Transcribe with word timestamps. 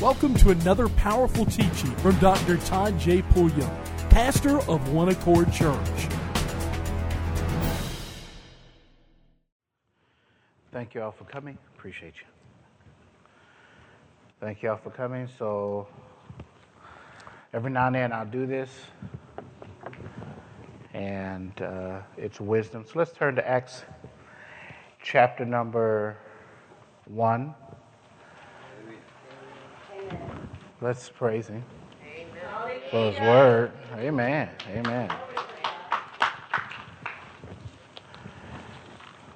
Welcome 0.00 0.34
to 0.34 0.50
another 0.50 0.88
powerful 0.90 1.44
teaching 1.44 1.90
from 1.96 2.16
Dr. 2.20 2.56
Todd 2.58 2.96
J. 3.00 3.20
Pulliam, 3.20 3.68
pastor 4.10 4.58
of 4.70 4.92
One 4.92 5.08
Accord 5.08 5.52
Church. 5.52 6.08
Thank 10.70 10.94
you 10.94 11.02
all 11.02 11.10
for 11.10 11.24
coming. 11.24 11.58
Appreciate 11.76 12.14
you. 12.14 12.26
Thank 14.38 14.62
you 14.62 14.70
all 14.70 14.76
for 14.76 14.90
coming. 14.90 15.28
So, 15.36 15.88
every 17.52 17.72
now 17.72 17.88
and 17.88 17.96
then 17.96 18.12
I'll 18.12 18.24
do 18.24 18.46
this, 18.46 18.70
and 20.94 21.60
uh, 21.60 22.02
it's 22.16 22.40
wisdom. 22.40 22.84
So, 22.84 23.00
let's 23.00 23.10
turn 23.10 23.34
to 23.34 23.48
Acts 23.48 23.82
chapter 25.02 25.44
number 25.44 26.16
1. 27.06 27.52
Let's 30.80 31.08
praise 31.08 31.48
Him 31.48 31.64
for 32.90 33.10
His 33.10 33.20
word. 33.20 33.72
Amen. 33.96 34.48
Amen. 34.68 35.10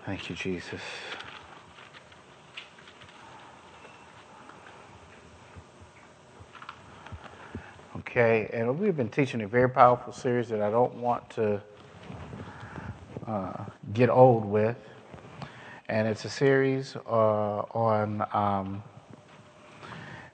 Thank 0.07 0.31
you, 0.31 0.37
Jesus. 0.37 0.81
Okay, 7.97 8.49
and 8.53 8.79
we've 8.79 8.97
been 8.97 9.09
teaching 9.09 9.43
a 9.43 9.49
very 9.49 9.69
powerful 9.69 10.13
series 10.13 10.49
that 10.51 10.63
I 10.63 10.71
don't 10.71 10.95
want 10.95 11.29
to 11.31 11.61
uh, 13.27 13.65
get 13.93 14.11
old 14.11 14.45
with. 14.45 14.77
And 15.89 16.07
it's 16.07 16.25
a 16.25 16.31
series 16.31 16.95
uh, 16.95 17.09
on 17.11 18.25
um, 18.33 18.83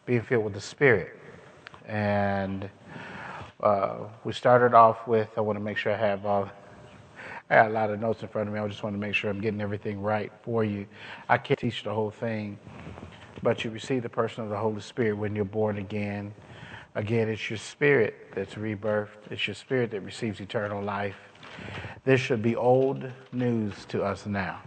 being 0.08 0.22
filled 0.22 0.42
with 0.42 0.54
the 0.54 0.60
Spirit. 0.60 1.20
And 1.86 2.70
uh, 3.60 3.98
we 4.24 4.32
started 4.32 4.72
off 4.72 5.06
with, 5.06 5.28
I 5.36 5.42
want 5.42 5.58
to 5.58 5.62
make 5.62 5.76
sure 5.76 5.92
I 5.92 5.98
have 5.98 6.24
all, 6.24 6.50
I 7.50 7.56
got 7.56 7.66
a 7.66 7.74
lot 7.74 7.90
of 7.90 8.00
notes 8.00 8.22
in 8.22 8.28
front 8.28 8.48
of 8.48 8.54
me. 8.54 8.58
I 8.58 8.66
just 8.66 8.82
want 8.82 8.94
to 8.94 8.98
make 8.98 9.14
sure 9.14 9.28
I'm 9.28 9.40
getting 9.40 9.60
everything 9.60 10.00
right 10.00 10.32
for 10.42 10.64
you. 10.64 10.86
I 11.28 11.36
can't 11.36 11.60
teach 11.60 11.84
the 11.84 11.92
whole 11.92 12.10
thing, 12.10 12.58
but 13.42 13.62
you 13.64 13.70
receive 13.70 14.02
the 14.02 14.08
person 14.08 14.44
of 14.44 14.48
the 14.48 14.56
Holy 14.56 14.80
Spirit 14.80 15.12
when 15.12 15.36
you're 15.36 15.44
born 15.44 15.76
again. 15.76 16.32
Again, 16.94 17.28
it's 17.28 17.50
your 17.50 17.58
spirit 17.58 18.28
that's 18.34 18.54
rebirthed. 18.54 19.30
It's 19.30 19.46
your 19.46 19.54
spirit 19.54 19.90
that 19.90 20.00
receives 20.00 20.40
eternal 20.40 20.82
life. 20.82 21.16
This 22.04 22.18
should 22.18 22.40
be 22.40 22.56
old 22.56 23.10
news 23.32 23.84
to 23.88 24.02
us 24.02 24.24
now. 24.24 24.62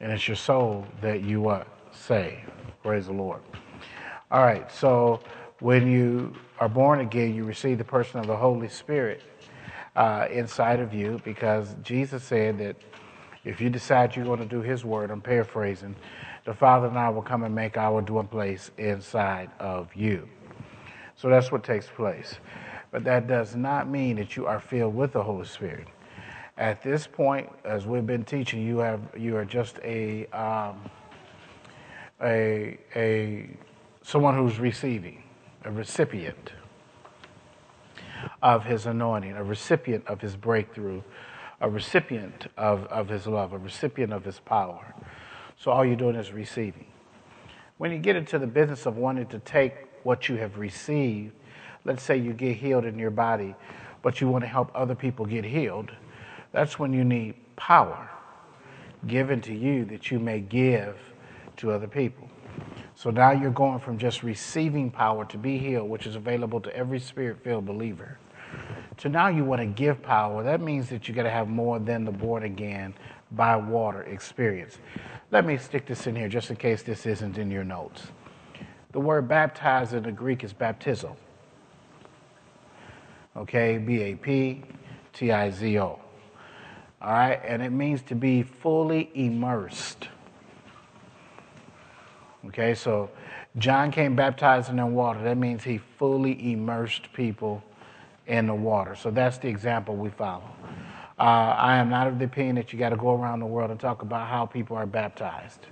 And 0.00 0.10
it's 0.10 0.26
your 0.26 0.38
soul 0.38 0.86
that 1.02 1.20
you 1.20 1.42
what? 1.42 1.66
Say. 1.92 2.42
Praise 2.82 3.06
the 3.06 3.12
Lord. 3.12 3.42
All 4.30 4.42
right, 4.42 4.70
so 4.70 5.20
when 5.60 5.90
you 5.90 6.34
are 6.58 6.68
born 6.68 7.00
again, 7.00 7.34
you 7.34 7.44
receive 7.44 7.78
the 7.78 7.84
person 7.84 8.20
of 8.20 8.26
the 8.26 8.36
Holy 8.36 8.68
Spirit 8.68 9.22
uh, 9.96 10.28
inside 10.30 10.80
of 10.80 10.92
you 10.92 11.18
because 11.24 11.74
Jesus 11.82 12.24
said 12.24 12.58
that 12.58 12.76
if 13.46 13.58
you 13.58 13.70
decide 13.70 14.14
you're 14.14 14.26
going 14.26 14.40
to 14.40 14.44
do 14.44 14.60
His 14.60 14.84
word, 14.84 15.10
I'm 15.10 15.22
paraphrasing, 15.22 15.96
the 16.44 16.52
Father 16.52 16.88
and 16.88 16.98
I 16.98 17.08
will 17.08 17.22
come 17.22 17.42
and 17.42 17.54
make 17.54 17.78
our 17.78 18.02
dwelling 18.02 18.28
place 18.28 18.70
inside 18.76 19.50
of 19.58 19.94
you. 19.94 20.28
So 21.16 21.30
that's 21.30 21.50
what 21.50 21.64
takes 21.64 21.86
place. 21.86 22.34
But 22.90 23.04
that 23.04 23.28
does 23.28 23.56
not 23.56 23.88
mean 23.88 24.16
that 24.16 24.36
you 24.36 24.46
are 24.46 24.60
filled 24.60 24.94
with 24.94 25.14
the 25.14 25.22
Holy 25.22 25.46
Spirit. 25.46 25.88
At 26.58 26.82
this 26.82 27.06
point, 27.06 27.48
as 27.64 27.86
we've 27.86 28.06
been 28.06 28.24
teaching, 28.24 28.60
you 28.60 28.78
have 28.78 29.00
you 29.16 29.38
are 29.38 29.46
just 29.46 29.78
a 29.82 30.26
um, 30.26 30.82
a 32.20 32.78
a 32.94 33.56
someone 34.08 34.34
who's 34.34 34.58
receiving, 34.58 35.22
a 35.64 35.70
recipient 35.70 36.52
of 38.42 38.64
His 38.64 38.86
anointing, 38.86 39.32
a 39.32 39.44
recipient 39.44 40.06
of 40.06 40.20
His 40.20 40.34
breakthrough, 40.34 41.02
a 41.60 41.68
recipient 41.68 42.46
of, 42.56 42.84
of 42.86 43.08
His 43.08 43.26
love, 43.26 43.52
a 43.52 43.58
recipient 43.58 44.12
of 44.12 44.24
His 44.24 44.38
power. 44.38 44.94
So 45.58 45.70
all 45.70 45.84
you're 45.84 45.96
doing 45.96 46.16
is 46.16 46.32
receiving. 46.32 46.86
When 47.76 47.92
you 47.92 47.98
get 47.98 48.16
into 48.16 48.38
the 48.38 48.46
business 48.46 48.86
of 48.86 48.96
wanting 48.96 49.26
to 49.26 49.40
take 49.40 49.88
what 50.02 50.26
you 50.26 50.36
have 50.36 50.56
received. 50.58 51.34
Let's 51.84 52.02
say 52.02 52.16
you 52.16 52.32
get 52.32 52.56
healed 52.56 52.86
in 52.86 52.98
your 52.98 53.10
body, 53.10 53.54
but 54.02 54.20
you 54.20 54.28
want 54.28 54.42
to 54.42 54.48
help 54.48 54.70
other 54.74 54.94
people 54.94 55.26
get 55.26 55.44
healed. 55.44 55.90
That's 56.52 56.78
when 56.78 56.94
you 56.94 57.04
need 57.04 57.34
power 57.56 58.08
given 59.06 59.40
to 59.42 59.54
you 59.54 59.84
that 59.84 60.10
you 60.10 60.18
may 60.18 60.40
give 60.40 60.96
to 61.58 61.72
other 61.72 61.86
people. 61.86 62.28
So 62.98 63.10
now 63.10 63.30
you're 63.30 63.52
going 63.52 63.78
from 63.78 63.96
just 63.96 64.24
receiving 64.24 64.90
power 64.90 65.24
to 65.26 65.38
be 65.38 65.56
healed, 65.56 65.88
which 65.88 66.04
is 66.04 66.16
available 66.16 66.60
to 66.62 66.76
every 66.76 66.98
spirit 66.98 67.44
filled 67.44 67.64
believer, 67.64 68.18
to 68.96 69.08
now 69.08 69.28
you 69.28 69.44
want 69.44 69.60
to 69.60 69.66
give 69.66 70.02
power. 70.02 70.42
That 70.42 70.60
means 70.60 70.88
that 70.88 71.06
you 71.06 71.14
got 71.14 71.22
to 71.22 71.30
have 71.30 71.46
more 71.46 71.78
than 71.78 72.04
the 72.04 72.10
born 72.10 72.42
again 72.42 72.92
by 73.30 73.54
water 73.54 74.02
experience. 74.02 74.78
Let 75.30 75.46
me 75.46 75.58
stick 75.58 75.86
this 75.86 76.08
in 76.08 76.16
here 76.16 76.28
just 76.28 76.50
in 76.50 76.56
case 76.56 76.82
this 76.82 77.06
isn't 77.06 77.38
in 77.38 77.52
your 77.52 77.62
notes. 77.62 78.08
The 78.90 78.98
word 78.98 79.28
baptize 79.28 79.92
in 79.92 80.02
the 80.02 80.10
Greek 80.10 80.42
is 80.42 80.52
baptizo. 80.52 81.14
Okay, 83.36 83.78
B 83.78 84.02
A 84.02 84.16
P 84.16 84.64
T 85.12 85.30
I 85.30 85.50
Z 85.52 85.78
O. 85.78 86.00
All 87.00 87.12
right, 87.12 87.40
and 87.44 87.62
it 87.62 87.70
means 87.70 88.02
to 88.02 88.16
be 88.16 88.42
fully 88.42 89.08
immersed. 89.14 90.08
Okay, 92.48 92.74
so 92.74 93.10
John 93.58 93.90
came 93.90 94.16
baptizing 94.16 94.78
in 94.78 94.94
water. 94.94 95.22
That 95.22 95.36
means 95.36 95.64
he 95.64 95.78
fully 95.78 96.52
immersed 96.52 97.12
people 97.12 97.62
in 98.26 98.46
the 98.46 98.54
water. 98.54 98.94
So 98.94 99.10
that's 99.10 99.38
the 99.38 99.48
example 99.48 99.96
we 99.96 100.10
follow. 100.10 100.50
Uh, 101.18 101.22
I 101.22 101.76
am 101.76 101.90
not 101.90 102.06
of 102.06 102.18
the 102.18 102.24
opinion 102.24 102.56
that 102.56 102.72
you 102.72 102.78
got 102.78 102.90
to 102.90 102.96
go 102.96 103.14
around 103.14 103.40
the 103.40 103.46
world 103.46 103.70
and 103.70 103.78
talk 103.78 104.02
about 104.02 104.28
how 104.28 104.46
people 104.46 104.76
are 104.76 104.86
baptized 104.86 105.66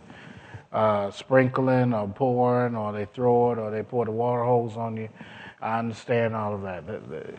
uh, 0.73 1.11
sprinkling 1.11 1.95
or 1.95 2.07
pouring, 2.07 2.77
or 2.77 2.93
they 2.93 3.07
throw 3.07 3.53
it, 3.53 3.59
or 3.59 3.71
they 3.71 3.83
pour 3.83 4.05
the 4.05 4.11
water 4.11 4.45
hose 4.45 4.77
on 4.77 4.97
you. 4.97 5.09
I 5.61 5.79
understand 5.79 6.37
all 6.37 6.55
of 6.55 6.63
that. 6.63 6.85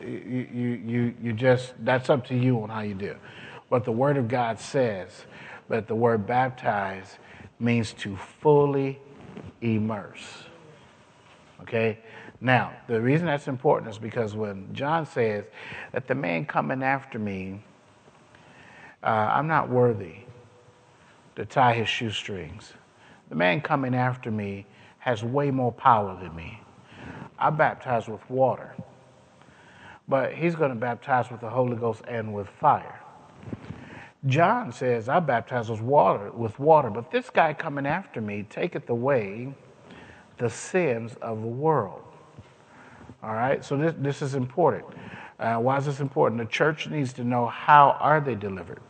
You, 0.02 0.81
you, 0.84 1.14
you, 1.22 1.34
just, 1.34 1.74
that's 1.86 2.09
up 2.09 2.25
to 2.28 2.36
you 2.36 2.62
on 2.64 2.69
how 2.69 2.81
you 2.81 2.96
do. 2.96 3.16
But 3.69 3.86
the 3.86 3.92
Word 3.92 4.18
of 4.18 4.28
God 4.28 4.59
says 4.59 5.25
that 5.69 5.88
the 5.88 5.96
word 5.96 6.25
baptize 6.25 7.19
means 7.59 7.94
to 7.94 8.16
fully 8.16 9.00
immerse. 9.62 10.44
Okay? 11.62 12.00
Now, 12.40 12.73
the 12.88 13.01
reason 13.01 13.25
that's 13.25 13.47
important 13.47 13.91
is 13.91 13.97
because 13.97 14.35
when 14.35 14.72
John 14.73 15.06
says 15.06 15.45
that 15.91 16.07
the 16.07 16.16
man 16.16 16.45
coming 16.45 16.84
after 16.84 17.18
me, 17.18 17.62
uh, 19.03 19.07
I'm 19.07 19.47
not 19.47 19.69
worthy 19.69 20.18
to 21.35 21.45
tie 21.45 21.73
his 21.73 21.90
shoestrings. 21.90 22.73
The 23.29 23.35
man 23.35 23.62
coming 23.62 23.95
after 23.95 24.31
me 24.31 24.66
has 25.00 25.23
way 25.23 25.51
more 25.51 25.72
power 25.72 26.18
than 26.22 26.35
me. 26.35 26.62
I 27.39 27.50
baptize 27.50 28.07
with 28.07 28.28
water, 28.29 28.75
but 30.07 30.34
he's 30.34 30.56
going 30.56 30.69
to 30.69 30.75
baptize 30.75 31.29
with 31.29 31.41
the 31.41 31.50
Holy 31.50 31.75
Ghost 31.75 32.01
and 32.07 32.34
with 32.34 32.47
fire. 32.59 33.00
John 34.25 34.72
says, 34.72 35.07
I 35.07 35.19
baptize 35.19 35.69
with 35.69 35.81
water, 35.81 36.31
with 36.31 36.59
water, 36.59 36.89
but 36.89 37.11
this 37.11 37.29
guy 37.29 37.53
coming 37.53 37.85
after 37.85 38.19
me 38.19 38.44
taketh 38.50 38.89
away 38.89 39.53
the 40.38 40.50
sins 40.50 41.16
of 41.22 41.41
the 41.41 41.47
world. 41.47 42.01
All 43.22 43.33
right, 43.33 43.63
so 43.63 43.77
this, 43.77 43.94
this 43.97 44.22
is 44.22 44.35
important. 44.35 44.94
Uh, 45.39 45.57
why 45.57 45.77
is 45.77 45.85
this 45.85 46.00
important? 46.00 46.39
The 46.41 46.47
church 46.47 46.88
needs 46.88 47.13
to 47.13 47.23
know 47.23 47.47
how 47.47 47.97
are 48.00 48.19
they 48.19 48.35
delivered. 48.35 48.81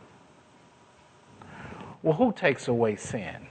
Well, 2.02 2.14
who 2.14 2.32
takes 2.32 2.68
away 2.68 2.96
sin? 2.96 3.46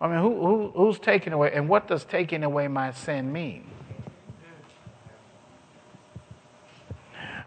I 0.00 0.06
mean, 0.06 0.18
who, 0.20 0.40
who, 0.40 0.72
who's 0.76 0.98
taking 1.00 1.32
away, 1.32 1.52
and 1.52 1.68
what 1.68 1.88
does 1.88 2.04
taking 2.04 2.44
away 2.44 2.68
my 2.68 2.92
sin 2.92 3.32
mean? 3.32 3.67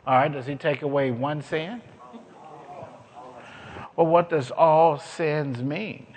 All 0.05 0.15
right, 0.15 0.31
does 0.31 0.47
he 0.47 0.55
take 0.55 0.81
away 0.81 1.11
one 1.11 1.41
sin? 1.41 1.81
Well, 3.95 4.07
what 4.07 4.29
does 4.29 4.49
all 4.51 4.97
sins 4.97 5.61
mean? 5.61 6.07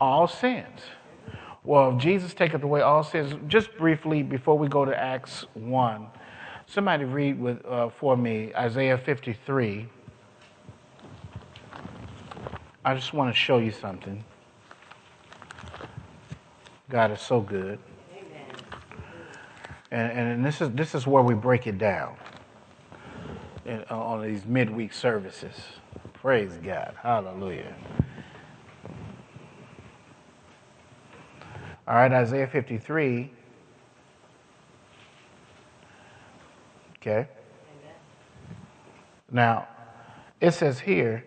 All 0.00 0.28
sins. 0.28 0.80
Well, 1.64 1.96
if 1.96 1.98
Jesus 2.02 2.34
taketh 2.34 2.62
away 2.62 2.82
all 2.82 3.02
sins, 3.02 3.34
just 3.48 3.76
briefly 3.78 4.22
before 4.22 4.56
we 4.56 4.68
go 4.68 4.84
to 4.84 4.96
Acts 4.96 5.46
1, 5.54 6.06
somebody 6.66 7.04
read 7.04 7.40
with, 7.40 7.64
uh, 7.64 7.88
for 7.88 8.16
me 8.16 8.52
Isaiah 8.54 8.98
53. 8.98 9.88
I 12.84 12.94
just 12.94 13.14
want 13.14 13.34
to 13.34 13.38
show 13.38 13.58
you 13.58 13.72
something. 13.72 14.22
God 16.90 17.10
is 17.12 17.20
so 17.20 17.40
good. 17.40 17.78
And, 19.94 20.28
and 20.28 20.44
this, 20.44 20.60
is, 20.60 20.70
this 20.72 20.92
is 20.96 21.06
where 21.06 21.22
we 21.22 21.34
break 21.34 21.68
it 21.68 21.78
down 21.78 22.16
in, 23.64 23.84
uh, 23.88 23.96
on 23.96 24.24
these 24.24 24.44
midweek 24.44 24.92
services. 24.92 25.54
Praise 26.14 26.50
God. 26.64 26.96
Hallelujah. 27.00 27.72
All 31.86 31.94
right, 31.94 32.10
Isaiah 32.10 32.48
53. 32.48 33.30
Okay. 36.96 37.28
Now, 39.30 39.68
it 40.40 40.52
says 40.54 40.80
here, 40.80 41.24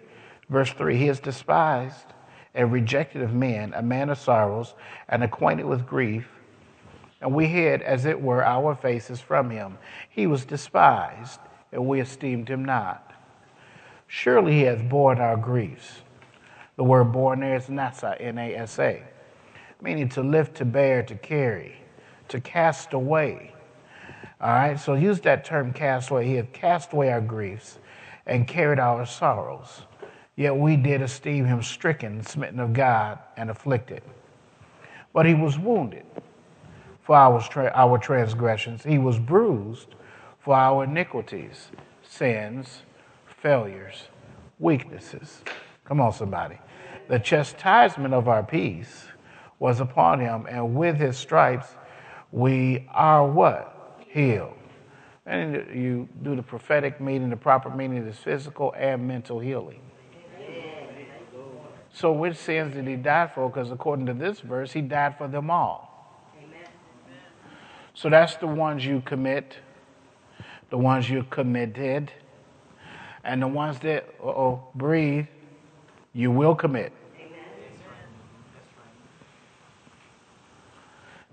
verse 0.50 0.74
3 0.74 0.98
He 0.98 1.08
is 1.08 1.22
despised 1.22 2.08
and 2.54 2.70
rejected 2.74 3.22
of 3.22 3.34
men, 3.34 3.74
a 3.78 3.82
man 3.82 4.10
of 4.10 4.18
sorrows, 4.18 4.74
and 5.08 5.24
acquainted 5.24 5.68
with 5.68 5.86
grief. 5.86 6.28
And 7.22 7.34
we 7.34 7.48
hid, 7.48 7.82
as 7.82 8.06
it 8.06 8.22
were, 8.22 8.46
our 8.46 8.76
faces 8.76 9.20
from 9.20 9.50
him. 9.50 9.78
He 10.10 10.28
was 10.28 10.46
despised, 10.46 11.40
and 11.72 11.88
we 11.88 12.00
esteemed 12.00 12.50
him 12.50 12.64
not. 12.64 13.14
Surely 14.08 14.54
he 14.54 14.62
hath 14.62 14.88
borne 14.88 15.20
our 15.20 15.36
griefs. 15.36 16.02
The 16.76 16.84
word 16.84 17.06
borne 17.06 17.40
there 17.40 17.56
is 17.56 17.66
nasa, 17.66 18.16
N 18.20 18.38
A 18.38 18.56
S 18.56 18.78
A, 18.78 19.02
meaning 19.82 20.10
to 20.10 20.22
lift, 20.22 20.56
to 20.58 20.66
bear, 20.66 21.02
to 21.04 21.16
carry, 21.16 21.76
to 22.28 22.40
cast 22.40 22.94
away. 22.94 23.52
All 24.40 24.52
right, 24.52 24.80
so 24.80 24.94
use 24.94 25.20
that 25.22 25.44
term 25.44 25.74
cast 25.74 26.12
away. 26.12 26.28
He 26.28 26.36
hath 26.36 26.54
cast 26.54 26.94
away 26.94 27.12
our 27.12 27.22
griefs 27.22 27.80
and 28.28 28.48
carried 28.48 28.80
our 28.80 29.06
sorrows. 29.08 29.82
Yet 30.36 30.56
we 30.56 30.76
did 30.76 31.02
esteem 31.02 31.46
him 31.46 31.64
stricken, 31.64 32.22
smitten 32.22 32.60
of 32.60 32.74
God, 32.74 33.18
and 33.36 33.50
afflicted. 33.50 34.04
But 35.12 35.26
he 35.26 35.34
was 35.34 35.58
wounded 35.58 36.06
for 37.08 37.16
our, 37.16 37.42
our 37.74 37.98
transgressions, 37.98 38.84
he 38.84 38.98
was 38.98 39.18
bruised 39.18 39.96
for 40.40 40.54
our 40.54 40.84
iniquities, 40.84 41.70
sins, 42.04 42.82
failures, 43.42 44.10
weaknesses. 44.60 45.42
Come 45.86 46.02
on, 46.02 46.12
somebody. 46.12 46.60
The 47.08 47.18
chastisement 47.18 48.14
of 48.14 48.28
our 48.28 48.44
peace 48.44 49.06
was 49.58 49.80
upon 49.80 50.20
him, 50.20 50.48
and 50.50 50.76
with 50.76 50.98
his 50.98 51.18
stripes 51.18 51.68
we 52.34 52.86
are 52.92 53.26
what? 53.26 54.04
Healed. 54.10 54.54
And 55.26 55.54
you 55.74 56.10
do 56.24 56.36
the 56.36 56.44
prophetic 56.44 57.00
meaning, 57.00 57.30
the 57.30 57.38
proper 57.38 57.70
meaning 57.70 58.06
is 58.06 58.18
physical 58.18 58.74
and 58.78 59.08
mental 59.08 59.40
healing. 59.40 59.80
So, 61.94 62.12
which 62.12 62.36
sins 62.36 62.74
did 62.74 62.86
he 62.86 62.98
die 62.98 63.32
for? 63.34 63.50
Because 63.50 63.72
according 63.72 64.08
to 64.08 64.14
this 64.14 64.42
verse, 64.42 64.74
he 64.74 64.82
died 64.82 65.18
for 65.18 65.30
them 65.30 65.50
all. 65.50 65.87
So, 67.98 68.12
that's 68.12 68.36
the 68.36 68.46
ones 68.46 68.86
you 68.86 69.02
commit, 69.02 69.58
the 70.70 70.78
ones 70.78 71.10
you 71.10 71.24
committed, 71.24 72.12
and 73.24 73.42
the 73.42 73.48
ones 73.48 73.80
that, 73.80 74.08
oh, 74.24 74.68
breathe, 74.76 75.26
you 76.14 76.30
will 76.30 76.54
commit. 76.54 76.94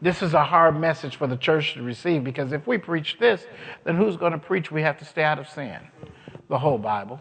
This 0.01 0.23
is 0.23 0.33
a 0.33 0.43
hard 0.43 0.81
message 0.81 1.17
for 1.17 1.27
the 1.27 1.37
church 1.37 1.75
to 1.75 1.83
receive 1.83 2.25
because 2.25 2.51
if 2.53 2.67
we 2.67 2.79
preach 2.79 3.19
this, 3.19 3.45
then 3.85 3.97
who's 3.97 4.17
going 4.17 4.33
to 4.33 4.39
preach 4.39 4.71
we 4.71 4.81
have 4.81 4.99
to 5.01 5.05
stay 5.05 5.23
out 5.23 5.39
of 5.39 5.47
sin? 5.47 5.79
The 6.49 6.59
whole 6.59 6.79
Bible. 6.79 7.21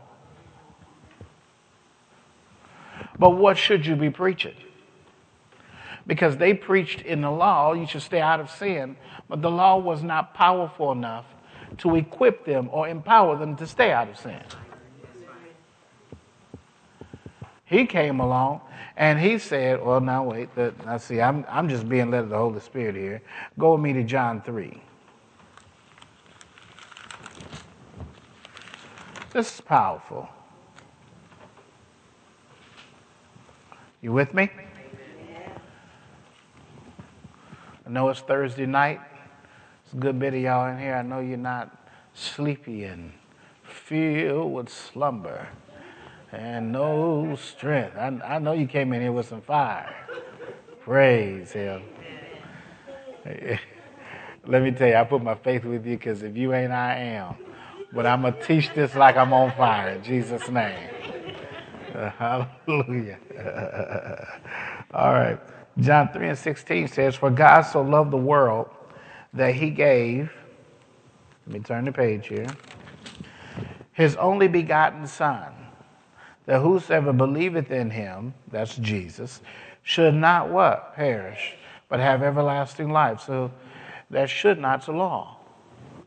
But 3.20 3.32
what 3.32 3.58
should 3.58 3.86
you 3.86 3.98
be 3.98 4.10
preaching? 4.10 4.56
Because 6.06 6.38
they 6.38 6.54
preached 6.54 7.02
in 7.02 7.22
the 7.22 7.32
law, 7.32 7.74
you 7.74 7.88
should 7.88 8.02
stay 8.02 8.20
out 8.20 8.40
of 8.40 8.50
sin, 8.50 8.98
but 9.30 9.42
the 9.42 9.50
law 9.50 9.78
was 9.78 10.04
not 10.04 10.34
powerful 10.34 10.92
enough 10.92 11.26
to 11.78 11.96
equip 11.96 12.46
them 12.46 12.70
or 12.72 12.88
empower 12.88 13.38
them 13.38 13.56
to 13.56 13.66
stay 13.66 13.92
out 13.92 14.10
of 14.10 14.18
sin. 14.18 14.42
He 17.66 17.86
came 17.86 18.20
along 18.20 18.62
and 18.98 19.20
he 19.20 19.38
said, 19.38 19.84
Well, 19.84 20.02
now 20.02 20.24
wait, 20.24 20.50
I 20.86 20.98
see, 20.98 21.22
I'm, 21.22 21.46
I'm 21.48 21.70
just 21.70 21.88
being 21.88 22.12
led 22.12 22.26
of 22.26 22.30
the 22.30 22.38
Holy 22.38 22.60
Spirit 22.60 22.96
here. 22.96 23.22
Go 23.58 23.74
with 23.74 23.82
me 23.82 23.94
to 23.94 24.04
John 24.04 24.42
3. 24.42 24.82
This 29.32 29.56
is 29.56 29.62
powerful. 29.62 30.30
You 34.02 34.12
with 34.12 34.34
me? 34.34 34.50
I 37.86 37.90
know 37.90 38.10
it's 38.10 38.22
Thursday 38.22 38.66
night. 38.66 39.02
It's 39.84 39.94
a 39.94 39.98
good 39.98 40.18
bit 40.18 40.34
of 40.34 40.40
y'all 40.40 40.72
in 40.72 40.80
here. 40.80 40.96
I 40.96 41.02
know 41.02 41.20
you're 41.20 41.38
not 41.38 41.76
sleepy 42.14 42.86
and 42.86 43.12
filled 43.64 44.54
with 44.54 44.70
slumber 44.70 45.50
and 46.32 46.72
no 46.72 47.36
strength. 47.36 47.98
I, 47.98 48.08
I 48.26 48.40
know 48.40 48.54
you 48.54 48.68
came 48.68 48.94
in 48.94 49.02
here 49.02 49.12
with 49.12 49.28
some 49.28 49.42
fire. 49.42 49.94
Praise 50.82 51.52
Him. 51.52 51.84
Let 54.46 54.62
me 54.62 54.72
tell 54.72 54.88
you, 54.88 54.96
I 54.96 55.04
put 55.04 55.22
my 55.22 55.36
faith 55.36 55.64
with 55.64 55.86
you 55.86 55.98
because 55.98 56.24
if 56.24 56.36
you 56.36 56.54
ain't, 56.54 56.72
I 56.72 56.96
am. 56.98 57.36
But 57.94 58.06
I'm 58.06 58.22
going 58.22 58.34
to 58.34 58.44
teach 58.46 58.74
this 58.74 58.96
like 58.96 59.18
I'm 59.18 59.34
on 59.34 59.52
fire 59.52 59.90
in 59.96 60.04
Jesus' 60.04 60.50
name. 60.50 60.90
hallelujah. 62.18 63.20
All 64.94 65.14
right. 65.14 65.40
John 65.80 66.10
3 66.10 66.30
and 66.30 66.38
16 66.38 66.88
says, 66.88 67.16
For 67.16 67.30
God 67.30 67.62
so 67.62 67.82
loved 67.82 68.12
the 68.12 68.18
world 68.18 68.70
that 69.34 69.56
he 69.56 69.70
gave, 69.70 70.32
let 71.48 71.54
me 71.54 71.60
turn 71.60 71.86
the 71.86 71.92
page 71.92 72.28
here, 72.28 72.48
his 73.92 74.16
only 74.18 74.48
begotten 74.48 75.08
Son, 75.08 75.52
that 76.46 76.62
whosoever 76.62 77.14
believeth 77.14 77.72
in 77.72 77.90
him, 77.90 78.34
that's 78.52 78.76
Jesus, 78.78 79.42
should 79.82 80.14
not 80.14 80.50
what? 80.50 80.96
Perish, 80.96 81.56
but 81.90 82.00
have 82.00 82.22
everlasting 82.22 82.92
life. 82.92 83.22
So 83.22 83.52
that 84.10 84.30
should 84.30 84.60
not's 84.60 84.88
a 84.88 84.92
law. 84.92 85.38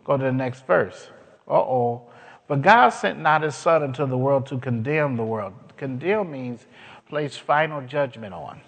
Go 0.04 0.16
to 0.16 0.24
the 0.24 0.32
next 0.32 0.66
verse. 0.66 1.08
Uh 1.48 1.54
oh. 1.54 2.02
But 2.48 2.62
God 2.62 2.90
sent 2.90 3.18
not 3.18 3.42
his 3.42 3.56
Son 3.56 3.82
into 3.82 4.06
the 4.06 4.16
world 4.16 4.46
to 4.46 4.58
condemn 4.58 5.16
the 5.16 5.24
world, 5.24 5.54
Condemn 5.76 6.30
means 6.30 6.66
place 7.08 7.36
final 7.36 7.80
judgment 7.82 8.32
on. 8.32 8.60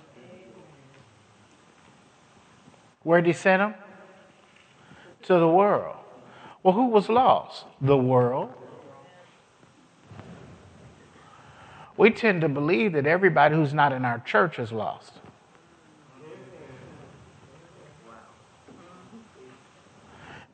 Where 3.08 3.22
did 3.22 3.28
he 3.28 3.32
send 3.32 3.62
them? 3.62 3.74
To 5.22 5.38
the 5.38 5.48
world. 5.48 5.96
Well, 6.62 6.74
who 6.74 6.88
was 6.88 7.08
lost? 7.08 7.64
The 7.80 7.96
world. 7.96 8.52
We 11.96 12.10
tend 12.10 12.42
to 12.42 12.50
believe 12.50 12.92
that 12.92 13.06
everybody 13.06 13.54
who's 13.54 13.72
not 13.72 13.94
in 13.94 14.04
our 14.04 14.18
church 14.18 14.58
is 14.58 14.72
lost. 14.72 15.12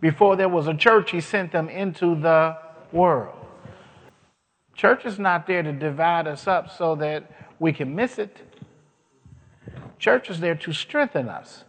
Before 0.00 0.36
there 0.36 0.48
was 0.48 0.68
a 0.68 0.74
church, 0.74 1.10
he 1.10 1.20
sent 1.20 1.50
them 1.50 1.68
into 1.68 2.14
the 2.14 2.56
world. 2.92 3.34
Church 4.76 5.04
is 5.04 5.18
not 5.18 5.48
there 5.48 5.64
to 5.64 5.72
divide 5.72 6.28
us 6.28 6.46
up 6.46 6.70
so 6.70 6.94
that 6.94 7.28
we 7.58 7.72
can 7.72 7.96
miss 7.96 8.16
it. 8.16 8.62
Church 9.98 10.30
is 10.30 10.38
there 10.38 10.54
to 10.54 10.72
strengthen 10.72 11.28
us, 11.28 11.64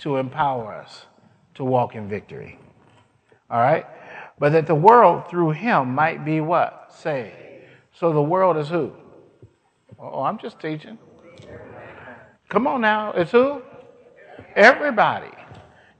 to 0.00 0.16
empower 0.16 0.74
us 0.74 1.06
to 1.54 1.64
walk 1.64 1.94
in 1.94 2.08
victory. 2.08 2.58
All 3.50 3.60
right? 3.60 3.86
But 4.38 4.52
that 4.52 4.66
the 4.66 4.74
world 4.74 5.28
through 5.28 5.50
him 5.50 5.94
might 5.94 6.24
be 6.24 6.40
what? 6.40 6.92
Saved. 6.96 7.36
So 7.92 8.12
the 8.12 8.22
world 8.22 8.56
is 8.56 8.68
who? 8.68 8.92
Oh, 9.98 10.22
I'm 10.22 10.38
just 10.38 10.58
teaching. 10.58 10.98
Come 12.48 12.66
on 12.66 12.80
now. 12.80 13.12
It's 13.12 13.30
who? 13.30 13.62
Everybody. 14.56 15.30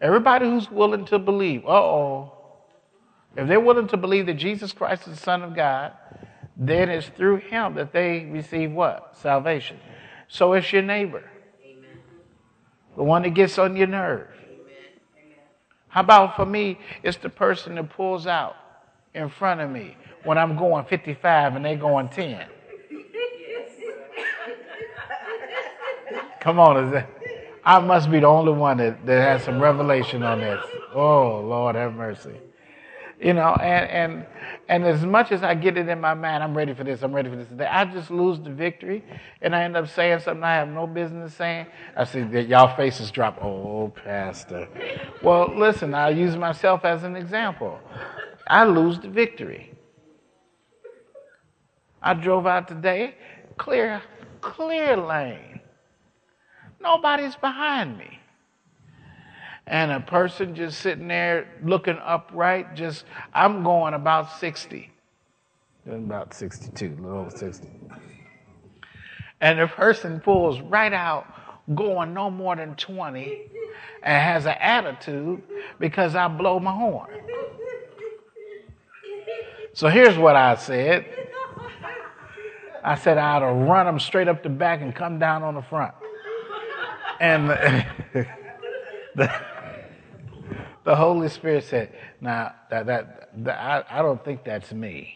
Everybody 0.00 0.46
who's 0.46 0.70
willing 0.70 1.04
to 1.06 1.18
believe. 1.18 1.64
Uh 1.66 1.72
oh. 1.72 2.32
If 3.36 3.46
they're 3.46 3.60
willing 3.60 3.86
to 3.88 3.96
believe 3.96 4.26
that 4.26 4.34
Jesus 4.34 4.72
Christ 4.72 5.06
is 5.06 5.14
the 5.14 5.20
Son 5.20 5.42
of 5.42 5.54
God, 5.54 5.92
then 6.56 6.88
it's 6.88 7.08
through 7.08 7.36
him 7.36 7.74
that 7.74 7.92
they 7.92 8.24
receive 8.24 8.72
what? 8.72 9.16
Salvation. 9.16 9.78
So 10.28 10.54
it's 10.54 10.72
your 10.72 10.82
neighbor. 10.82 11.29
The 12.96 13.02
one 13.02 13.22
that 13.22 13.30
gets 13.30 13.58
on 13.58 13.76
your 13.76 13.86
nerve. 13.86 14.28
How 15.88 16.02
about 16.02 16.36
for 16.36 16.46
me, 16.46 16.78
it's 17.02 17.16
the 17.16 17.28
person 17.28 17.74
that 17.74 17.90
pulls 17.90 18.26
out 18.26 18.56
in 19.14 19.28
front 19.28 19.60
of 19.60 19.70
me 19.70 19.96
when 20.24 20.38
I'm 20.38 20.56
going 20.56 20.84
55 20.84 21.56
and 21.56 21.64
they're 21.64 21.76
going 21.76 22.08
10. 22.08 22.46
Come 26.40 26.58
on, 26.58 27.04
I 27.64 27.78
must 27.80 28.10
be 28.10 28.20
the 28.20 28.26
only 28.26 28.52
one 28.52 28.78
that, 28.78 29.04
that 29.04 29.20
has 29.20 29.44
some 29.44 29.60
revelation 29.60 30.22
on 30.22 30.40
this. 30.40 30.64
Oh, 30.94 31.40
Lord, 31.40 31.76
have 31.76 31.94
mercy. 31.94 32.34
You 33.20 33.34
know, 33.34 33.54
and, 33.54 33.90
and 33.90 34.26
and 34.68 34.84
as 34.84 35.04
much 35.04 35.32
as 35.32 35.42
I 35.42 35.54
get 35.54 35.76
it 35.78 35.88
in 35.88 36.00
my 36.00 36.14
mind, 36.14 36.44
I'm 36.44 36.56
ready 36.56 36.74
for 36.74 36.84
this, 36.84 37.02
I'm 37.02 37.12
ready 37.12 37.30
for 37.30 37.36
this. 37.36 37.48
Today. 37.48 37.66
I 37.66 37.84
just 37.86 38.10
lose 38.10 38.40
the 38.40 38.50
victory 38.50 39.04
and 39.42 39.56
I 39.56 39.64
end 39.64 39.76
up 39.76 39.88
saying 39.88 40.20
something 40.20 40.44
I 40.44 40.54
have 40.54 40.68
no 40.68 40.86
business 40.86 41.34
saying. 41.34 41.66
I 41.96 42.04
see 42.04 42.22
that 42.22 42.48
y'all 42.48 42.76
faces 42.76 43.10
drop. 43.10 43.38
Oh, 43.42 43.92
Pastor. 44.04 44.68
Well, 45.22 45.52
listen, 45.56 45.94
I'll 45.94 46.16
use 46.16 46.36
myself 46.36 46.84
as 46.84 47.04
an 47.04 47.16
example. 47.16 47.80
I 48.48 48.64
lose 48.64 49.00
the 49.00 49.08
victory. 49.08 49.72
I 52.02 52.14
drove 52.14 52.46
out 52.46 52.68
today, 52.68 53.16
clear, 53.58 54.02
clear 54.40 54.96
lane. 54.96 55.60
Nobody's 56.80 57.36
behind 57.36 57.98
me. 57.98 58.19
And 59.70 59.92
a 59.92 60.00
person 60.00 60.52
just 60.52 60.80
sitting 60.80 61.06
there 61.06 61.46
looking 61.62 61.96
upright, 62.04 62.74
just, 62.74 63.04
I'm 63.32 63.62
going 63.62 63.94
about 63.94 64.32
60. 64.40 64.90
About 65.86 66.34
62, 66.34 66.86
a 66.86 66.88
little 67.00 67.18
over 67.20 67.30
60. 67.30 67.68
And 69.40 69.60
the 69.60 69.68
person 69.68 70.18
pulls 70.18 70.60
right 70.60 70.92
out, 70.92 71.24
going 71.72 72.12
no 72.12 72.32
more 72.32 72.56
than 72.56 72.74
20, 72.74 73.42
and 74.02 74.22
has 74.22 74.44
an 74.44 74.56
attitude 74.58 75.40
because 75.78 76.16
I 76.16 76.26
blow 76.26 76.58
my 76.58 76.74
horn. 76.74 77.08
So 79.72 79.86
here's 79.86 80.18
what 80.18 80.34
I 80.34 80.56
said. 80.56 81.06
I 82.82 82.96
said 82.96 83.18
I 83.18 83.36
ought 83.36 83.38
to 83.40 83.52
run 83.52 83.86
them 83.86 84.00
straight 84.00 84.26
up 84.26 84.42
the 84.42 84.48
back 84.48 84.80
and 84.80 84.92
come 84.92 85.20
down 85.20 85.44
on 85.44 85.54
the 85.54 85.62
front. 85.62 85.94
And 87.20 87.50
the, 88.12 88.26
the, 89.14 89.32
the 90.84 90.96
Holy 90.96 91.28
Spirit 91.28 91.64
said, 91.64 91.94
"Now 92.20 92.54
that, 92.70 92.86
that, 92.86 93.30
that 93.44 93.58
I, 93.58 93.98
I 93.98 94.02
don't 94.02 94.22
think 94.24 94.44
that's 94.44 94.72
me." 94.72 95.14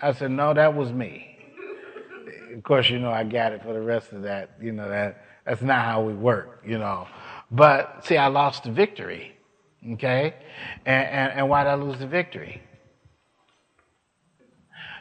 I 0.00 0.12
said, 0.12 0.30
"No, 0.30 0.54
that 0.54 0.74
was 0.74 0.92
me." 0.92 1.30
Of 2.54 2.62
course, 2.62 2.88
you 2.88 2.98
know 2.98 3.10
I 3.10 3.24
got 3.24 3.52
it 3.52 3.62
for 3.62 3.72
the 3.72 3.80
rest 3.80 4.12
of 4.12 4.22
that. 4.22 4.50
You 4.60 4.72
know 4.72 4.88
that 4.88 5.24
that's 5.44 5.62
not 5.62 5.84
how 5.84 6.02
we 6.02 6.14
work. 6.14 6.62
You 6.66 6.78
know, 6.78 7.06
but 7.50 8.04
see, 8.04 8.16
I 8.16 8.28
lost 8.28 8.64
the 8.64 8.70
victory. 8.70 9.36
Okay, 9.92 10.34
and, 10.86 11.06
and, 11.08 11.32
and 11.32 11.48
why 11.48 11.64
did 11.64 11.70
I 11.70 11.74
lose 11.74 11.98
the 11.98 12.06
victory? 12.06 12.62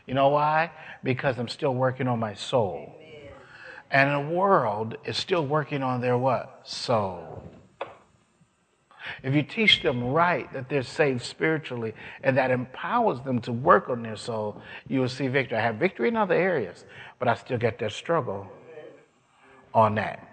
You 0.05 0.13
know 0.13 0.29
why? 0.29 0.71
Because 1.03 1.39
I'm 1.39 1.47
still 1.47 1.73
working 1.73 2.07
on 2.07 2.19
my 2.19 2.33
soul. 2.33 2.95
And 3.89 4.11
the 4.11 4.33
world 4.35 4.97
is 5.05 5.17
still 5.17 5.45
working 5.45 5.83
on 5.83 6.01
their 6.01 6.17
what? 6.17 6.61
Soul. 6.63 7.43
If 9.21 9.33
you 9.33 9.43
teach 9.43 9.81
them 9.81 10.03
right 10.03 10.51
that 10.53 10.69
they're 10.69 10.83
saved 10.83 11.21
spiritually 11.23 11.93
and 12.23 12.37
that 12.37 12.51
empowers 12.51 13.21
them 13.21 13.39
to 13.41 13.51
work 13.51 13.89
on 13.89 14.03
their 14.03 14.15
soul, 14.15 14.61
you 14.87 15.01
will 15.01 15.09
see 15.09 15.27
victory. 15.27 15.57
I 15.57 15.61
have 15.61 15.75
victory 15.75 16.07
in 16.07 16.15
other 16.15 16.35
areas, 16.35 16.85
but 17.19 17.27
I 17.27 17.35
still 17.35 17.57
get 17.57 17.79
that 17.79 17.91
struggle 17.91 18.51
on 19.73 19.95
that. 19.95 20.27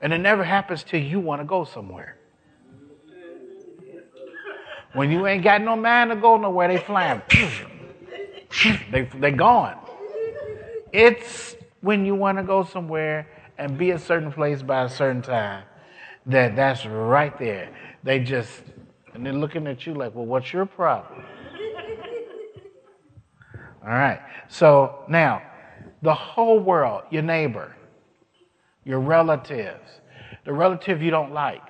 And 0.00 0.12
it 0.12 0.18
never 0.18 0.44
happens 0.44 0.84
till 0.84 1.00
you 1.00 1.20
want 1.20 1.40
to 1.40 1.46
go 1.46 1.64
somewhere. 1.64 2.18
When 4.92 5.10
you 5.10 5.26
ain't 5.26 5.44
got 5.44 5.60
no 5.60 5.76
man 5.76 6.08
to 6.08 6.16
go 6.16 6.36
nowhere, 6.36 6.68
they 6.68 6.78
flying. 6.78 7.20
they 8.90 9.02
they 9.14 9.30
gone. 9.30 9.78
It's 10.92 11.56
when 11.80 12.06
you 12.06 12.14
want 12.14 12.38
to 12.38 12.44
go 12.44 12.64
somewhere 12.64 13.28
and 13.58 13.76
be 13.76 13.90
a 13.90 13.98
certain 13.98 14.32
place 14.32 14.62
by 14.62 14.84
a 14.84 14.88
certain 14.88 15.22
time 15.22 15.64
that 16.26 16.56
that's 16.56 16.84
right 16.86 17.38
there. 17.38 17.70
They 18.02 18.20
just 18.20 18.62
and 19.14 19.24
they're 19.24 19.32
looking 19.32 19.66
at 19.66 19.86
you 19.86 19.94
like, 19.94 20.14
well, 20.14 20.26
what's 20.26 20.52
your 20.52 20.66
problem? 20.66 21.22
All 23.82 23.88
right. 23.88 24.20
So 24.48 25.04
now, 25.08 25.42
the 26.02 26.12
whole 26.12 26.58
world, 26.58 27.04
your 27.10 27.22
neighbor, 27.22 27.74
your 28.84 29.00
relatives, 29.00 30.00
the 30.44 30.52
relative 30.52 31.00
you 31.02 31.10
don't 31.10 31.32
like, 31.32 31.62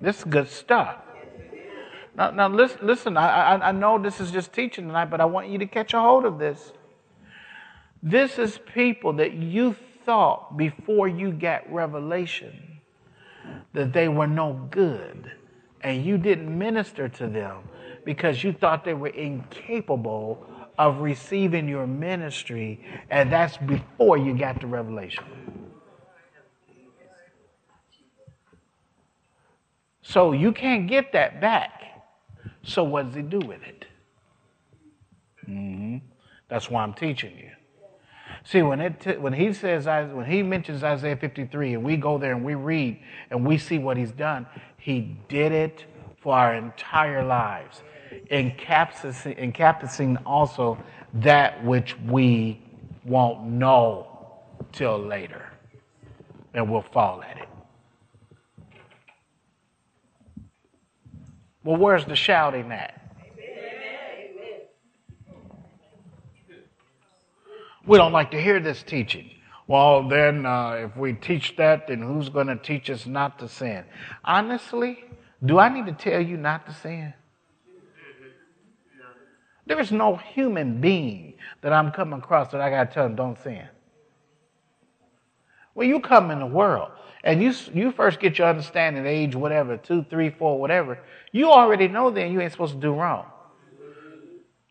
This 0.00 0.18
is 0.18 0.24
good 0.24 0.48
stuff. 0.48 0.96
Now, 2.18 2.30
now 2.32 2.48
listen, 2.48 2.78
listen 2.82 3.16
I, 3.16 3.54
I, 3.54 3.68
I 3.68 3.72
know 3.72 3.96
this 3.96 4.20
is 4.20 4.32
just 4.32 4.52
teaching 4.52 4.88
tonight, 4.88 5.06
but 5.06 5.20
I 5.20 5.24
want 5.24 5.48
you 5.48 5.58
to 5.58 5.66
catch 5.66 5.94
a 5.94 6.00
hold 6.00 6.24
of 6.24 6.38
this. 6.38 6.72
This 8.02 8.38
is 8.38 8.58
people 8.74 9.12
that 9.14 9.34
you 9.34 9.76
thought 10.04 10.56
before 10.56 11.06
you 11.06 11.30
got 11.30 11.72
revelation 11.72 12.80
that 13.72 13.92
they 13.92 14.08
were 14.08 14.26
no 14.26 14.68
good, 14.70 15.30
and 15.82 16.04
you 16.04 16.18
didn't 16.18 16.58
minister 16.58 17.08
to 17.08 17.28
them 17.28 17.58
because 18.04 18.42
you 18.42 18.52
thought 18.52 18.84
they 18.84 18.94
were 18.94 19.08
incapable 19.08 20.44
of 20.76 21.00
receiving 21.00 21.68
your 21.68 21.86
ministry, 21.86 22.80
and 23.10 23.30
that's 23.32 23.56
before 23.58 24.16
you 24.16 24.36
got 24.36 24.60
the 24.60 24.66
revelation. 24.66 25.24
So 30.02 30.32
you 30.32 30.52
can't 30.52 30.88
get 30.88 31.12
that 31.12 31.40
back. 31.40 31.87
So 32.62 32.84
what 32.84 33.06
does 33.06 33.14
he 33.14 33.22
do 33.22 33.38
with 33.38 33.62
it? 33.62 33.84
Mm-hmm. 35.48 35.98
That's 36.48 36.70
why 36.70 36.82
I'm 36.82 36.94
teaching 36.94 37.36
you. 37.36 37.50
See, 38.44 38.62
when 38.62 38.80
it 38.80 39.00
t- 39.00 39.16
when 39.16 39.32
he 39.32 39.52
says 39.52 39.86
when 39.86 40.26
he 40.26 40.42
mentions 40.42 40.82
Isaiah 40.82 41.16
53, 41.16 41.74
and 41.74 41.84
we 41.84 41.96
go 41.96 42.18
there 42.18 42.32
and 42.32 42.44
we 42.44 42.54
read 42.54 42.98
and 43.30 43.46
we 43.46 43.58
see 43.58 43.78
what 43.78 43.96
he's 43.96 44.12
done, 44.12 44.46
he 44.78 45.16
did 45.28 45.52
it 45.52 45.84
for 46.20 46.34
our 46.34 46.54
entire 46.54 47.24
lives, 47.24 47.82
encompassing 48.30 50.16
also 50.18 50.78
that 51.14 51.64
which 51.64 51.98
we 52.00 52.60
won't 53.04 53.44
know 53.44 54.06
till 54.72 54.98
later, 54.98 55.50
and 56.54 56.70
we'll 56.70 56.82
fall 56.82 57.22
at 57.22 57.38
it. 57.38 57.47
Well, 61.68 61.76
where's 61.76 62.06
the 62.06 62.16
shouting 62.16 62.72
at? 62.72 62.98
We 67.86 67.98
don't 67.98 68.12
like 68.12 68.30
to 68.30 68.40
hear 68.40 68.58
this 68.58 68.82
teaching. 68.82 69.30
Well, 69.66 70.08
then, 70.08 70.46
uh, 70.46 70.88
if 70.88 70.96
we 70.96 71.12
teach 71.12 71.56
that, 71.56 71.88
then 71.88 72.00
who's 72.00 72.30
going 72.30 72.46
to 72.46 72.56
teach 72.56 72.88
us 72.88 73.04
not 73.04 73.38
to 73.40 73.50
sin? 73.50 73.84
Honestly, 74.24 75.04
do 75.44 75.58
I 75.58 75.68
need 75.68 75.84
to 75.84 75.92
tell 75.92 76.22
you 76.22 76.38
not 76.38 76.64
to 76.68 76.72
sin? 76.72 77.12
There 79.66 79.78
is 79.78 79.92
no 79.92 80.16
human 80.16 80.80
being 80.80 81.34
that 81.60 81.74
I'm 81.74 81.90
coming 81.90 82.20
across 82.20 82.50
that 82.52 82.62
I 82.62 82.70
got 82.70 82.88
to 82.88 82.94
tell 82.94 83.04
them 83.04 83.14
don't 83.14 83.38
sin. 83.42 83.68
When 85.74 85.90
you 85.90 86.00
come 86.00 86.30
in 86.30 86.38
the 86.38 86.46
world 86.46 86.92
and 87.24 87.42
you, 87.42 87.52
you 87.74 87.92
first 87.92 88.20
get 88.20 88.38
your 88.38 88.48
understanding 88.48 89.06
age, 89.06 89.34
whatever, 89.34 89.76
two, 89.76 90.04
three, 90.08 90.30
four, 90.30 90.60
whatever, 90.60 90.98
you 91.32 91.50
already 91.50 91.88
know 91.88 92.10
then 92.10 92.32
you 92.32 92.40
ain't 92.40 92.52
supposed 92.52 92.74
to 92.74 92.80
do 92.80 92.92
wrong. 92.92 93.26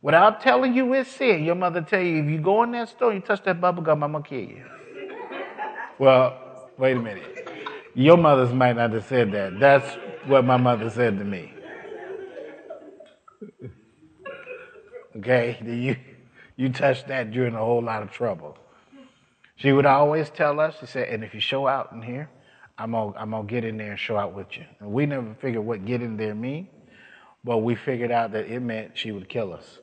Without 0.02 0.42
telling 0.42 0.74
you 0.74 0.94
it's 0.94 1.12
sin, 1.12 1.44
your 1.44 1.56
mother 1.56 1.82
tell 1.82 2.02
you 2.02 2.24
if 2.24 2.30
you 2.30 2.40
go 2.40 2.64
in 2.64 2.72
that 2.72 2.90
store 2.90 3.14
you 3.14 3.20
touch 3.20 3.44
that 3.44 3.60
bubble 3.60 3.84
gum, 3.84 4.04
I'm 4.04 4.12
gonna 4.12 4.24
kill 4.24 4.40
you. 4.40 4.64
well, 6.00 6.70
wait 6.78 6.96
a 6.96 7.00
minute. 7.00 7.50
Your 7.94 8.16
mothers 8.16 8.54
might 8.54 8.76
not 8.76 8.94
have 8.94 9.06
said 9.06 9.32
that. 9.32 9.60
That's 9.60 9.98
what 10.28 10.46
my 10.46 10.58
mother 10.58 10.90
said 10.90 11.18
to 11.18 11.26
me. 11.26 11.54
Okay, 15.18 15.58
you 15.66 15.96
you 16.58 16.70
touch 16.70 17.06
that, 17.08 17.34
you're 17.34 17.48
in 17.48 17.56
a 17.56 17.60
whole 17.60 17.82
lot 17.82 18.02
of 18.02 18.12
trouble. 18.12 18.58
She 19.56 19.72
would 19.72 19.86
always 19.86 20.30
tell 20.30 20.60
us, 20.60 20.76
she 20.80 20.88
said, 20.88 21.08
and 21.10 21.24
if 21.24 21.34
you 21.34 21.40
show 21.40 21.68
out 21.68 21.92
in 21.92 22.02
here, 22.02 22.30
I'm 22.78 22.92
gonna, 22.92 23.14
I'm 23.18 23.32
gonna 23.32 23.48
get 23.48 23.66
in 23.66 23.78
there 23.78 23.92
and 23.92 24.00
show 24.00 24.18
out 24.18 24.34
with 24.34 24.58
you. 24.58 24.66
And 24.80 24.92
we 24.92 25.06
never 25.06 25.36
figured 25.42 25.66
what 25.66 25.86
get 25.86 26.02
in 26.02 26.18
there 26.18 26.36
mean, 26.36 26.70
but 27.44 27.60
we 27.60 27.76
figured 27.76 28.12
out 28.12 28.32
that 28.34 28.46
it 28.48 28.62
meant 28.62 28.98
she 28.98 29.12
would 29.12 29.30
kill 29.30 29.54
us. 29.54 29.80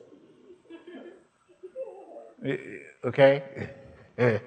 Okay? 3.05 3.43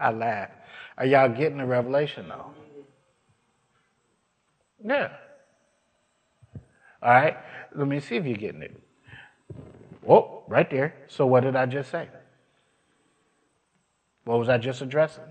I 0.00 0.12
laugh. 0.12 0.50
Are 0.98 1.06
y'all 1.06 1.28
getting 1.28 1.58
the 1.58 1.66
revelation 1.66 2.28
though? 2.28 2.52
Yeah. 4.84 5.10
All 7.02 7.10
right. 7.10 7.36
Let 7.74 7.88
me 7.88 8.00
see 8.00 8.16
if 8.16 8.26
you're 8.26 8.36
getting 8.36 8.62
it. 8.62 8.76
Oh, 10.08 10.44
right 10.48 10.70
there. 10.70 10.94
So 11.08 11.26
what 11.26 11.42
did 11.44 11.56
I 11.56 11.66
just 11.66 11.90
say? 11.90 12.08
What 14.24 14.38
was 14.38 14.48
I 14.48 14.58
just 14.58 14.82
addressing? 14.82 15.24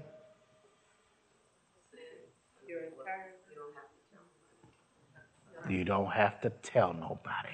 You 5.70 5.84
don't 5.84 6.12
have 6.12 6.42
to 6.42 6.50
tell 6.50 6.94
nobody. 6.94 7.50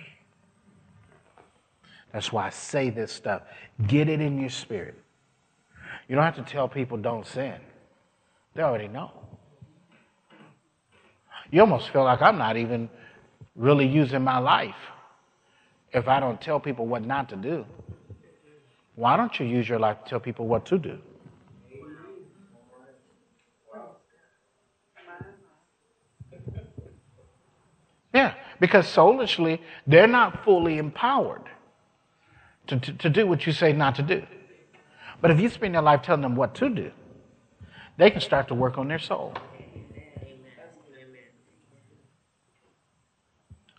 That's 2.12 2.32
why 2.32 2.48
I 2.48 2.50
say 2.50 2.89
this 2.89 3.12
stuff. 3.12 3.44
Get 3.86 4.10
it 4.10 4.22
in 4.22 4.39
your 4.39 4.50
spirit. 4.50 4.96
You 6.08 6.15
don't 6.15 6.24
have 6.24 6.38
to 6.38 6.41
tell 6.51 6.67
people 6.67 6.98
don't 6.98 7.27
sin. 7.27 7.56
They 8.56 8.63
already 8.63 8.88
know. 8.88 9.12
You 11.51 11.62
almost 11.62 11.89
feel 11.89 12.03
like 12.03 12.22
I'm 12.22 12.38
not 12.38 12.58
even 12.58 12.89
really 13.56 13.88
using 13.88 14.24
my 14.24 14.39
life 14.39 14.75
if 15.94 16.08
I 16.08 16.20
don't 16.20 16.39
tell 16.41 16.60
people 16.60 16.88
what 16.88 17.06
not 17.06 17.29
to 17.29 17.36
do. 17.36 17.65
Why 18.96 19.15
don't 19.15 19.39
you 19.39 19.46
use 19.46 19.70
your 19.70 19.79
life 19.79 20.03
to 20.03 20.10
tell 20.10 20.20
people 20.20 20.48
what 20.48 20.65
to 20.67 20.77
do? 20.77 21.00
Yeah, 28.17 28.33
Because 28.59 28.88
soulishly, 28.88 29.62
they're 29.86 30.07
not 30.07 30.43
fully 30.43 30.79
empowered 30.79 31.43
to, 32.65 32.79
to, 32.79 32.93
to 32.93 33.09
do 33.12 33.27
what 33.27 33.45
you 33.45 33.53
say 33.53 33.74
not 33.74 33.93
to 33.97 34.01
do. 34.01 34.25
But 35.21 35.29
if 35.29 35.39
you 35.39 35.50
spend 35.50 35.75
your 35.75 35.83
life 35.83 36.01
telling 36.01 36.21
them 36.21 36.36
what 36.36 36.55
to 36.55 36.67
do, 36.67 36.91
they 37.97 38.09
can 38.09 38.19
start 38.19 38.47
to 38.47 38.55
work 38.55 38.79
on 38.79 38.88
their 38.88 38.97
soul. 38.97 39.36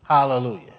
Hallelujah. 0.05 0.75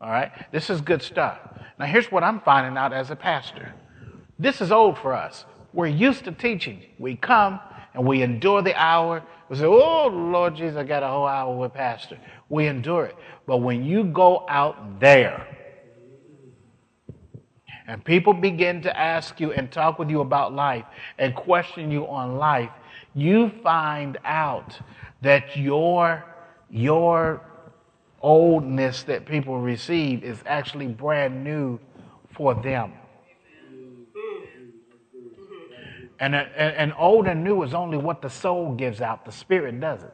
All 0.00 0.10
right? 0.10 0.32
This 0.50 0.70
is 0.70 0.80
good 0.80 1.02
stuff. 1.02 1.38
Now, 1.78 1.86
here's 1.86 2.10
what 2.10 2.24
I'm 2.24 2.40
finding 2.40 2.76
out 2.76 2.92
as 2.92 3.12
a 3.12 3.16
pastor. 3.16 3.74
This 4.40 4.60
is 4.60 4.72
old 4.72 4.98
for 4.98 5.14
us. 5.14 5.44
We're 5.72 5.86
used 5.86 6.24
to 6.24 6.32
teaching. 6.32 6.82
We 6.98 7.14
come 7.14 7.60
and 7.94 8.06
we 8.06 8.22
endure 8.22 8.62
the 8.62 8.74
hour. 8.80 9.22
We 9.48 9.56
say, 9.56 9.64
Oh, 9.64 10.08
Lord 10.08 10.56
Jesus, 10.56 10.76
I 10.76 10.84
got 10.84 11.02
a 11.02 11.08
whole 11.08 11.26
hour 11.26 11.56
with 11.56 11.74
Pastor. 11.74 12.18
We 12.48 12.66
endure 12.66 13.06
it. 13.06 13.16
But 13.46 13.58
when 13.58 13.84
you 13.84 14.04
go 14.04 14.46
out 14.48 15.00
there 15.00 15.46
and 17.86 18.04
people 18.04 18.32
begin 18.32 18.82
to 18.82 18.98
ask 18.98 19.40
you 19.40 19.52
and 19.52 19.70
talk 19.72 19.98
with 19.98 20.10
you 20.10 20.20
about 20.20 20.54
life 20.54 20.84
and 21.18 21.34
question 21.34 21.90
you 21.90 22.06
on 22.06 22.36
life, 22.36 22.70
you 23.14 23.50
find 23.62 24.18
out 24.24 24.78
that 25.22 25.56
your, 25.56 26.24
your 26.70 27.42
oldness 28.20 29.02
that 29.04 29.26
people 29.26 29.60
receive 29.60 30.22
is 30.22 30.38
actually 30.46 30.86
brand 30.86 31.42
new 31.42 31.78
for 32.34 32.54
them. 32.54 32.92
And, 36.20 36.34
uh, 36.34 36.44
and, 36.54 36.76
and 36.76 36.94
old 36.98 37.26
and 37.26 37.42
new 37.42 37.62
is 37.62 37.74
only 37.74 37.96
what 37.98 38.22
the 38.22 38.30
soul 38.30 38.74
gives 38.74 39.00
out, 39.00 39.24
the 39.24 39.32
spirit 39.32 39.80
doesn't. 39.80 40.12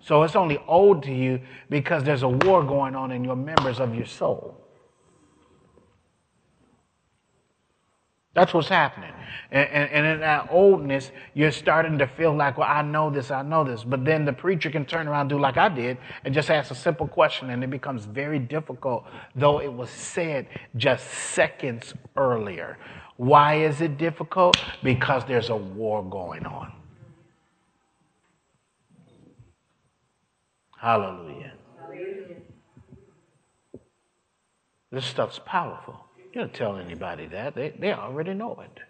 So 0.00 0.22
it's 0.22 0.34
only 0.34 0.58
old 0.66 1.02
to 1.04 1.12
you 1.12 1.40
because 1.68 2.02
there's 2.04 2.22
a 2.22 2.28
war 2.28 2.64
going 2.64 2.96
on 2.96 3.10
in 3.12 3.22
your 3.22 3.36
members 3.36 3.80
of 3.80 3.94
your 3.94 4.06
soul. 4.06 4.59
That's 8.34 8.54
what's 8.54 8.68
happening. 8.68 9.12
And, 9.50 9.68
and, 9.70 9.90
and, 9.90 10.06
in 10.06 10.20
that 10.20 10.48
oldness, 10.52 11.10
you're 11.34 11.50
starting 11.50 11.98
to 11.98 12.06
feel 12.06 12.32
like, 12.34 12.58
well, 12.58 12.68
I 12.70 12.82
know 12.82 13.10
this, 13.10 13.32
I 13.32 13.42
know 13.42 13.64
this. 13.64 13.82
But 13.82 14.04
then 14.04 14.24
the 14.24 14.32
preacher 14.32 14.70
can 14.70 14.84
turn 14.84 15.08
around 15.08 15.22
and 15.22 15.30
do 15.30 15.38
like 15.40 15.56
I 15.56 15.68
did 15.68 15.98
and 16.24 16.32
just 16.32 16.48
ask 16.50 16.70
a 16.70 16.74
simple 16.76 17.08
question, 17.08 17.50
and 17.50 17.64
it 17.64 17.70
becomes 17.70 18.04
very 18.04 18.38
difficult, 18.38 19.04
though 19.34 19.60
it 19.60 19.72
was 19.72 19.90
said 19.90 20.46
just 20.76 21.08
seconds 21.10 21.94
earlier. 22.16 22.78
Why 23.16 23.56
is 23.56 23.80
it 23.80 23.98
difficult? 23.98 24.56
Because 24.82 25.24
there's 25.26 25.50
a 25.50 25.56
war 25.56 26.04
going 26.04 26.46
on. 26.46 26.72
Hallelujah. 30.78 31.52
Hallelujah. 31.78 32.36
This 34.92 35.04
stuff's 35.04 35.40
powerful. 35.44 36.09
You 36.32 36.42
don't 36.42 36.54
tell 36.54 36.76
anybody 36.76 37.26
that. 37.26 37.54
They, 37.54 37.70
they 37.70 37.92
already 37.92 38.34
know 38.34 38.60
it. 38.60 38.82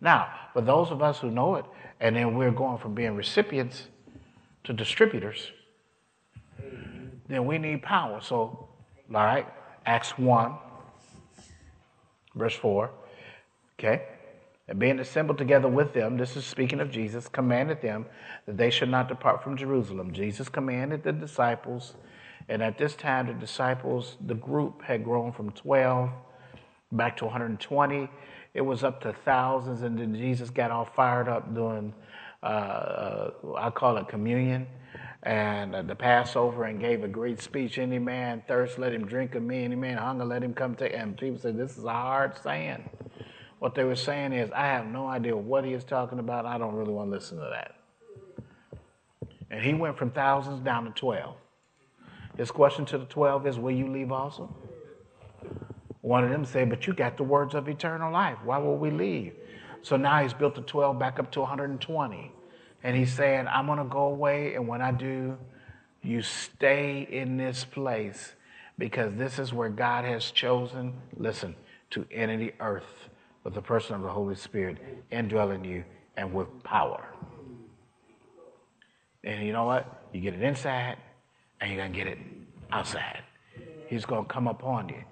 Now, 0.00 0.28
for 0.52 0.60
those 0.60 0.90
of 0.90 1.02
us 1.02 1.18
who 1.18 1.30
know 1.30 1.56
it, 1.56 1.64
and 2.00 2.16
then 2.16 2.36
we're 2.36 2.50
going 2.50 2.78
from 2.78 2.94
being 2.94 3.14
recipients 3.14 3.84
to 4.64 4.72
distributors, 4.72 5.52
then 7.28 7.44
we 7.46 7.58
need 7.58 7.82
power. 7.82 8.20
So, 8.20 8.68
all 9.14 9.24
right, 9.24 9.46
Acts 9.86 10.18
1, 10.18 10.52
verse 12.34 12.54
4. 12.54 12.90
Okay? 13.78 14.02
And 14.66 14.78
being 14.78 14.98
assembled 15.00 15.38
together 15.38 15.68
with 15.68 15.92
them, 15.92 16.16
this 16.16 16.36
is 16.36 16.44
speaking 16.44 16.80
of 16.80 16.90
Jesus, 16.90 17.28
commanded 17.28 17.82
them 17.82 18.06
that 18.46 18.56
they 18.56 18.70
should 18.70 18.88
not 18.88 19.08
depart 19.08 19.42
from 19.42 19.56
Jerusalem. 19.56 20.12
Jesus 20.12 20.48
commanded 20.48 21.02
the 21.02 21.12
disciples 21.12 21.94
and 22.50 22.64
at 22.64 22.76
this 22.76 22.96
time, 22.96 23.28
the 23.28 23.32
disciples, 23.32 24.16
the 24.26 24.34
group 24.34 24.82
had 24.82 25.04
grown 25.04 25.30
from 25.30 25.52
12 25.52 26.10
back 26.90 27.16
to 27.18 27.24
120. 27.24 28.10
It 28.54 28.60
was 28.60 28.82
up 28.82 29.00
to 29.02 29.12
thousands, 29.24 29.82
and 29.82 29.96
then 29.96 30.16
Jesus 30.16 30.50
got 30.50 30.72
all 30.72 30.84
fired 30.84 31.28
up 31.28 31.54
doing, 31.54 31.94
uh, 32.42 32.46
uh, 32.46 33.30
I 33.56 33.70
call 33.70 33.98
it 33.98 34.08
communion, 34.08 34.66
and 35.22 35.76
uh, 35.76 35.82
the 35.82 35.94
Passover, 35.94 36.64
and 36.64 36.80
gave 36.80 37.04
a 37.04 37.08
great 37.08 37.40
speech. 37.40 37.78
Any 37.78 38.00
man 38.00 38.42
thirst, 38.48 38.80
let 38.80 38.92
him 38.92 39.06
drink 39.06 39.36
of 39.36 39.44
me. 39.44 39.62
Any 39.62 39.76
man 39.76 39.98
hunger, 39.98 40.24
let 40.24 40.42
him 40.42 40.52
come 40.52 40.74
to. 40.76 40.92
And 40.92 41.16
people 41.16 41.38
said, 41.38 41.56
This 41.56 41.78
is 41.78 41.84
a 41.84 41.92
hard 41.92 42.36
saying. 42.42 42.90
What 43.60 43.76
they 43.76 43.84
were 43.84 43.94
saying 43.94 44.32
is, 44.32 44.50
I 44.50 44.66
have 44.66 44.86
no 44.86 45.06
idea 45.06 45.36
what 45.36 45.64
he 45.64 45.72
is 45.72 45.84
talking 45.84 46.18
about. 46.18 46.46
I 46.46 46.58
don't 46.58 46.74
really 46.74 46.92
want 46.92 47.12
to 47.12 47.14
listen 47.14 47.38
to 47.38 47.48
that. 47.48 47.76
And 49.52 49.62
he 49.62 49.72
went 49.72 49.96
from 49.96 50.10
thousands 50.10 50.58
down 50.64 50.86
to 50.86 50.90
12. 50.90 51.36
His 52.36 52.50
question 52.50 52.84
to 52.86 52.98
the 52.98 53.04
12 53.04 53.46
is, 53.46 53.58
Will 53.58 53.70
you 53.70 53.86
leave 53.88 54.12
also? 54.12 54.54
One 56.00 56.24
of 56.24 56.30
them 56.30 56.44
said, 56.44 56.70
But 56.70 56.86
you 56.86 56.94
got 56.94 57.16
the 57.16 57.22
words 57.22 57.54
of 57.54 57.68
eternal 57.68 58.12
life. 58.12 58.38
Why 58.44 58.58
will 58.58 58.76
we 58.76 58.90
leave? 58.90 59.34
So 59.82 59.96
now 59.96 60.22
he's 60.22 60.34
built 60.34 60.54
the 60.54 60.62
12 60.62 60.98
back 60.98 61.18
up 61.18 61.30
to 61.32 61.40
120. 61.40 62.32
And 62.82 62.96
he's 62.96 63.12
saying, 63.12 63.46
I'm 63.48 63.66
going 63.66 63.78
to 63.78 63.84
go 63.84 64.06
away. 64.06 64.54
And 64.54 64.66
when 64.66 64.80
I 64.80 64.92
do, 64.92 65.36
you 66.02 66.22
stay 66.22 67.06
in 67.10 67.36
this 67.36 67.64
place 67.64 68.32
because 68.78 69.14
this 69.16 69.38
is 69.38 69.52
where 69.52 69.68
God 69.68 70.04
has 70.04 70.30
chosen, 70.30 70.94
listen, 71.16 71.54
to 71.90 72.06
enter 72.10 72.38
the 72.38 72.54
earth 72.60 73.08
with 73.44 73.54
the 73.54 73.62
person 73.62 73.94
of 73.94 74.02
the 74.02 74.08
Holy 74.08 74.34
Spirit 74.34 74.78
indwelling 75.10 75.64
you 75.64 75.84
and 76.16 76.32
with 76.32 76.48
power. 76.62 77.06
And 79.22 79.46
you 79.46 79.52
know 79.52 79.66
what? 79.66 80.04
You 80.12 80.20
get 80.22 80.34
it 80.34 80.42
inside, 80.42 80.96
and 81.60 81.70
you're 81.70 81.80
going 81.80 81.92
to 81.92 81.98
get 81.98 82.06
it 82.06 82.18
outside. 82.72 83.22
He's 83.88 84.04
going 84.04 84.24
to 84.24 84.32
come 84.32 84.46
upon 84.46 84.88
you. 84.88 85.02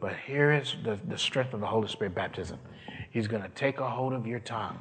But 0.00 0.14
here 0.26 0.52
is 0.52 0.76
the, 0.84 0.98
the 1.08 1.18
strength 1.18 1.54
of 1.54 1.60
the 1.60 1.66
Holy 1.66 1.88
Spirit 1.88 2.14
baptism. 2.14 2.58
He's 3.10 3.26
going 3.26 3.42
to 3.42 3.48
take 3.50 3.80
a 3.80 3.88
hold 3.88 4.12
of 4.12 4.26
your 4.26 4.38
tongue 4.40 4.78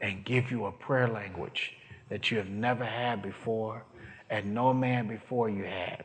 and 0.00 0.24
give 0.24 0.50
you 0.50 0.66
a 0.66 0.72
prayer 0.72 1.08
language 1.08 1.72
that 2.10 2.30
you 2.30 2.36
have 2.36 2.48
never 2.48 2.84
had 2.84 3.22
before 3.22 3.84
and 4.28 4.52
no 4.54 4.74
man 4.74 5.08
before 5.08 5.48
you 5.48 5.64
had. 5.64 6.04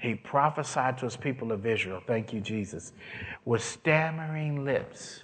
He 0.00 0.14
prophesied 0.14 0.98
to 0.98 1.06
his 1.06 1.16
people 1.16 1.50
of 1.50 1.66
Israel, 1.66 2.00
thank 2.06 2.32
you, 2.32 2.40
Jesus, 2.40 2.92
with 3.44 3.64
stammering 3.64 4.64
lips. 4.64 5.22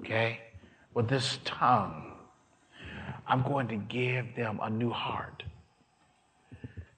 Okay? 0.00 0.40
With 0.94 1.08
this 1.08 1.38
tongue, 1.44 2.12
I'm 3.26 3.42
going 3.42 3.68
to 3.68 3.76
give 3.76 4.34
them 4.34 4.60
a 4.62 4.70
new 4.70 4.90
heart. 4.90 5.42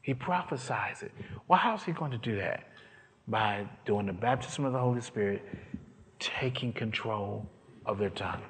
He 0.07 0.15
prophesies 0.15 1.03
it. 1.03 1.11
Well, 1.49 1.59
how's 1.59 1.83
he 1.83 1.91
going 1.91 2.13
to 2.13 2.19
do 2.19 2.37
that? 2.37 2.69
By 3.27 3.67
doing 3.85 4.07
the 4.07 4.13
baptism 4.13 4.65
of 4.65 4.73
the 4.73 4.79
Holy 4.79 5.01
Spirit, 5.01 5.43
taking 6.21 6.73
control 6.73 7.45
of 7.85 7.99
their 7.99 8.11
tongue. 8.11 8.45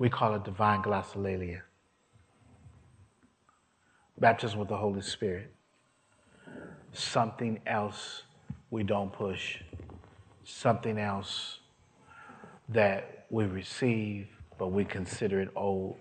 We 0.00 0.10
call 0.10 0.34
it 0.34 0.42
divine 0.42 0.82
glossolalia. 0.82 1.60
Baptism 4.18 4.58
with 4.58 4.68
the 4.68 4.76
Holy 4.76 5.02
Spirit. 5.02 5.54
Something 6.92 7.60
else 7.68 8.24
we 8.70 8.82
don't 8.82 9.12
push. 9.12 9.58
Something 10.42 10.98
else 10.98 11.60
that 12.68 13.26
we 13.30 13.44
receive, 13.44 14.26
but 14.58 14.72
we 14.72 14.84
consider 14.84 15.40
it 15.40 15.50
old 15.54 15.96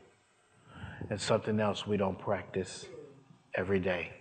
and 1.10 1.20
something 1.20 1.60
else 1.60 1.88
we 1.88 1.98
don't 1.98 2.18
practice 2.20 2.86
every 3.56 3.80
day. 3.80 4.12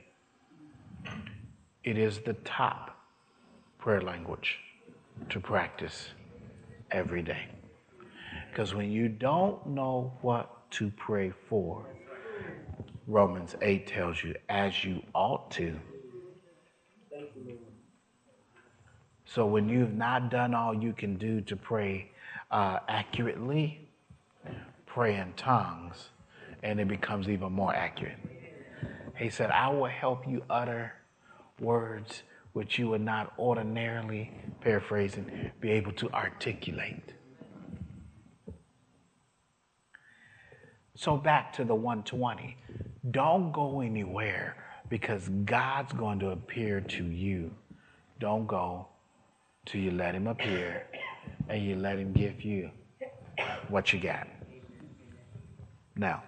It 1.84 1.98
is 1.98 2.20
the 2.20 2.34
top 2.44 2.96
prayer 3.78 4.02
language 4.02 4.58
to 5.30 5.40
practice 5.40 6.08
every 6.90 7.22
day. 7.22 7.46
Because 8.50 8.74
when 8.74 8.90
you 8.90 9.08
don't 9.08 9.66
know 9.66 10.12
what 10.22 10.70
to 10.72 10.90
pray 10.96 11.32
for, 11.48 11.84
Romans 13.06 13.54
8 13.62 13.86
tells 13.86 14.22
you, 14.22 14.34
as 14.48 14.84
you 14.84 15.02
ought 15.14 15.50
to. 15.52 15.78
So 19.24 19.46
when 19.46 19.68
you've 19.68 19.94
not 19.94 20.30
done 20.30 20.54
all 20.54 20.74
you 20.74 20.92
can 20.92 21.16
do 21.16 21.40
to 21.42 21.56
pray 21.56 22.10
uh, 22.50 22.80
accurately, 22.88 23.88
pray 24.86 25.16
in 25.16 25.32
tongues, 25.34 26.10
and 26.62 26.80
it 26.80 26.88
becomes 26.88 27.28
even 27.28 27.52
more 27.52 27.74
accurate. 27.74 28.18
He 29.16 29.30
said, 29.30 29.50
I 29.50 29.68
will 29.68 29.86
help 29.86 30.26
you 30.28 30.42
utter 30.48 30.92
words 31.60 32.22
which 32.52 32.78
you 32.78 32.88
would 32.88 33.00
not 33.00 33.32
ordinarily, 33.38 34.30
paraphrasing, 34.60 35.50
be 35.60 35.70
able 35.70 35.92
to 35.92 36.10
articulate. 36.12 37.12
So 40.94 41.16
back 41.16 41.52
to 41.54 41.64
the 41.64 41.74
120. 41.74 42.56
Don't 43.10 43.52
go 43.52 43.80
anywhere 43.80 44.56
because 44.88 45.28
God's 45.44 45.92
going 45.92 46.18
to 46.20 46.30
appear 46.30 46.80
to 46.80 47.04
you. 47.04 47.54
Don't 48.18 48.46
go 48.46 48.88
till 49.66 49.80
you 49.80 49.92
let 49.92 50.14
him 50.14 50.26
appear 50.26 50.86
and 51.48 51.64
you 51.64 51.76
let 51.76 51.98
Him 51.98 52.12
give 52.12 52.42
you 52.42 52.70
what 53.68 53.92
you 53.92 54.00
got. 54.00 54.26
Now, 55.96 56.22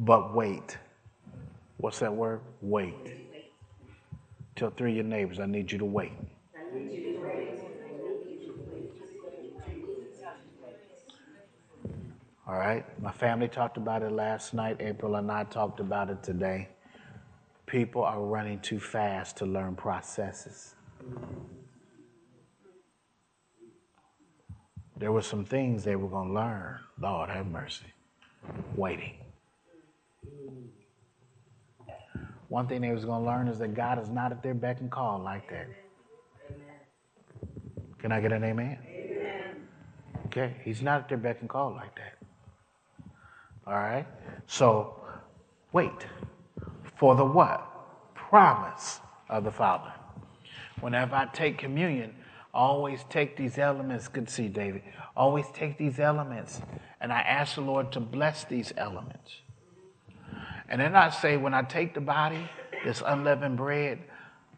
but 0.00 0.34
wait. 0.34 0.78
What's 1.76 1.98
that 2.00 2.14
word? 2.14 2.40
Wait. 2.62 2.94
Tell 4.56 4.70
three 4.70 4.90
of 4.90 4.96
your 4.96 5.04
neighbors, 5.04 5.38
I 5.38 5.46
need 5.46 5.70
you 5.70 5.78
to 5.78 5.84
wait. 5.84 6.12
All 12.46 12.58
right. 12.58 12.84
My 13.00 13.12
family 13.12 13.46
talked 13.46 13.76
about 13.76 14.02
it 14.02 14.10
last 14.10 14.54
night. 14.54 14.78
April 14.80 15.14
and 15.16 15.30
I 15.30 15.44
talked 15.44 15.80
about 15.80 16.10
it 16.10 16.22
today. 16.22 16.68
People 17.66 18.02
are 18.02 18.20
running 18.20 18.58
too 18.58 18.80
fast 18.80 19.36
to 19.36 19.46
learn 19.46 19.76
processes. 19.76 20.74
There 24.96 25.12
were 25.12 25.22
some 25.22 25.44
things 25.44 25.84
they 25.84 25.96
were 25.96 26.08
going 26.08 26.28
to 26.28 26.34
learn. 26.34 26.78
Lord, 26.98 27.30
have 27.30 27.46
mercy. 27.46 27.86
Waiting. 28.74 29.14
One 32.48 32.66
thing 32.66 32.80
they 32.80 32.92
was 32.92 33.04
going 33.04 33.22
to 33.22 33.26
learn 33.26 33.46
is 33.46 33.58
that 33.60 33.74
God 33.74 34.02
is 34.02 34.08
not 34.08 34.32
at 34.32 34.42
their 34.42 34.54
beck 34.54 34.80
and 34.80 34.90
call 34.90 35.20
like 35.20 35.48
that. 35.50 35.68
Can 37.98 38.10
I 38.10 38.20
get 38.20 38.32
an 38.32 38.42
amen? 38.42 38.78
amen? 38.86 39.68
Okay, 40.26 40.56
he's 40.64 40.82
not 40.82 41.02
at 41.02 41.08
their 41.08 41.18
beck 41.18 41.40
and 41.40 41.48
call 41.48 41.72
like 41.72 41.94
that. 41.96 42.18
All 43.66 43.74
right? 43.74 44.06
So, 44.46 45.00
wait 45.72 45.92
for 46.96 47.14
the 47.14 47.24
what? 47.24 47.66
Promise 48.14 49.00
of 49.28 49.44
the 49.44 49.52
Father. 49.52 49.92
Whenever 50.80 51.14
I 51.14 51.26
take 51.26 51.58
communion, 51.58 52.14
always 52.52 53.04
take 53.10 53.36
these 53.36 53.58
elements. 53.58 54.08
Good 54.08 54.26
to 54.26 54.32
see 54.32 54.42
you, 54.44 54.48
David. 54.48 54.82
Always 55.16 55.46
take 55.52 55.78
these 55.78 56.00
elements, 56.00 56.60
and 57.00 57.12
I 57.12 57.20
ask 57.20 57.54
the 57.54 57.60
Lord 57.60 57.92
to 57.92 58.00
bless 58.00 58.44
these 58.44 58.72
elements. 58.76 59.36
And 60.70 60.80
then 60.80 60.94
I 60.94 61.10
say, 61.10 61.36
when 61.36 61.52
I 61.52 61.62
take 61.62 61.94
the 61.94 62.00
body, 62.00 62.48
this 62.84 63.02
unleavened 63.04 63.56
bread, 63.56 63.98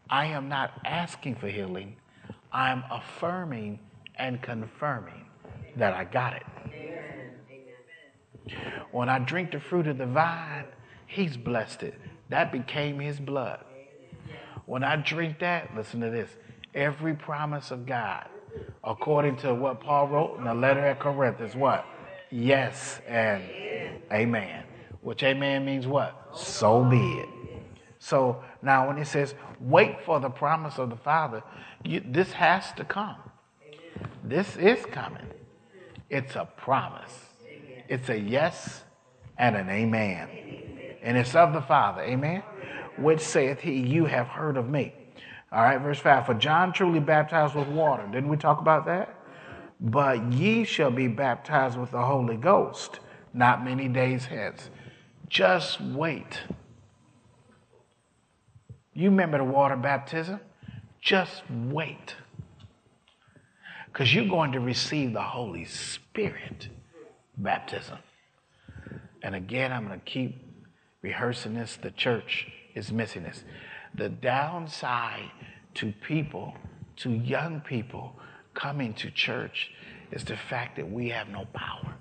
I 0.09 0.27
am 0.27 0.47
not 0.47 0.71
asking 0.85 1.35
for 1.35 1.47
healing. 1.47 1.95
I'm 2.51 2.83
affirming 2.91 3.79
and 4.15 4.41
confirming 4.41 5.25
that 5.75 5.93
I 5.93 6.03
got 6.03 6.33
it. 6.33 6.43
When 8.91 9.09
I 9.09 9.17
drink 9.19 9.51
the 9.51 9.59
fruit 9.59 9.87
of 9.87 9.97
the 9.97 10.05
vine, 10.05 10.65
he's 11.07 11.35
blessed 11.35 11.81
it. 11.83 11.99
That 12.29 12.51
became 12.51 12.99
his 12.99 13.19
blood. 13.19 13.63
When 14.65 14.83
I 14.83 14.97
drink 14.97 15.39
that, 15.39 15.75
listen 15.75 15.99
to 16.01 16.11
this 16.11 16.29
every 16.75 17.15
promise 17.15 17.71
of 17.71 17.85
God, 17.85 18.27
according 18.83 19.37
to 19.37 19.53
what 19.53 19.79
Paul 19.81 20.07
wrote 20.07 20.37
in 20.37 20.43
the 20.45 20.53
letter 20.53 20.85
at 20.85 20.99
Corinth, 20.99 21.41
is 21.41 21.55
what? 21.55 21.85
Yes 22.29 23.01
and 23.07 23.43
amen. 24.11 24.62
Which 25.03 25.21
amen 25.21 25.65
means 25.65 25.85
what? 25.85 26.29
So 26.33 26.83
be 26.83 27.19
it. 27.19 27.29
So 27.99 28.41
now 28.61 28.87
when 28.87 28.97
it 28.97 29.05
says, 29.05 29.35
wait 29.59 30.03
for 30.03 30.19
the 30.19 30.29
promise 30.29 30.79
of 30.79 30.89
the 30.89 30.95
Father, 30.95 31.43
you, 31.83 32.01
this 32.05 32.31
has 32.33 32.71
to 32.73 32.85
come. 32.85 33.17
This 34.23 34.55
is 34.55 34.85
coming. 34.85 35.27
It's 36.09 36.35
a 36.35 36.45
promise. 36.57 37.13
It's 37.89 38.09
a 38.09 38.17
yes 38.17 38.83
and 39.37 39.55
an 39.55 39.69
amen. 39.69 40.29
And 41.01 41.17
it's 41.17 41.35
of 41.35 41.53
the 41.53 41.61
Father, 41.61 42.01
amen, 42.01 42.43
which 42.97 43.19
saith 43.19 43.59
he, 43.59 43.79
You 43.79 44.05
have 44.05 44.27
heard 44.27 44.55
of 44.55 44.69
me. 44.69 44.93
All 45.51 45.61
right, 45.61 45.79
verse 45.81 45.99
5 45.99 46.25
For 46.25 46.33
John 46.33 46.71
truly 46.71 47.01
baptized 47.01 47.55
with 47.55 47.67
water. 47.67 48.07
Didn't 48.07 48.29
we 48.29 48.37
talk 48.37 48.59
about 48.59 48.85
that? 48.85 49.19
But 49.81 50.31
ye 50.31 50.63
shall 50.63 50.91
be 50.91 51.09
baptized 51.09 51.77
with 51.77 51.91
the 51.91 52.01
Holy 52.01 52.37
Ghost 52.37 52.99
not 53.33 53.65
many 53.65 53.87
days 53.87 54.25
hence. 54.25 54.69
Just 55.33 55.81
wait. 55.81 56.41
You 58.93 59.09
remember 59.09 59.39
the 59.39 59.43
water 59.43 59.75
baptism? 59.75 60.39
Just 61.01 61.41
wait. 61.49 62.15
Because 63.87 64.13
you're 64.13 64.29
going 64.29 64.51
to 64.51 64.59
receive 64.59 65.13
the 65.13 65.23
Holy 65.23 65.65
Spirit 65.65 66.69
baptism. 67.35 67.97
And 69.23 69.33
again, 69.33 69.73
I'm 69.73 69.87
going 69.87 69.99
to 69.99 70.05
keep 70.05 70.39
rehearsing 71.01 71.55
this. 71.55 71.79
The 71.81 71.89
church 71.89 72.51
is 72.75 72.91
missing 72.91 73.23
this. 73.23 73.43
The 73.95 74.09
downside 74.09 75.31
to 75.73 75.91
people, 76.05 76.53
to 76.97 77.09
young 77.09 77.59
people 77.61 78.19
coming 78.53 78.93
to 78.93 79.09
church, 79.09 79.71
is 80.11 80.23
the 80.25 80.37
fact 80.37 80.75
that 80.75 80.91
we 80.91 81.09
have 81.09 81.27
no 81.29 81.47
power. 81.55 81.95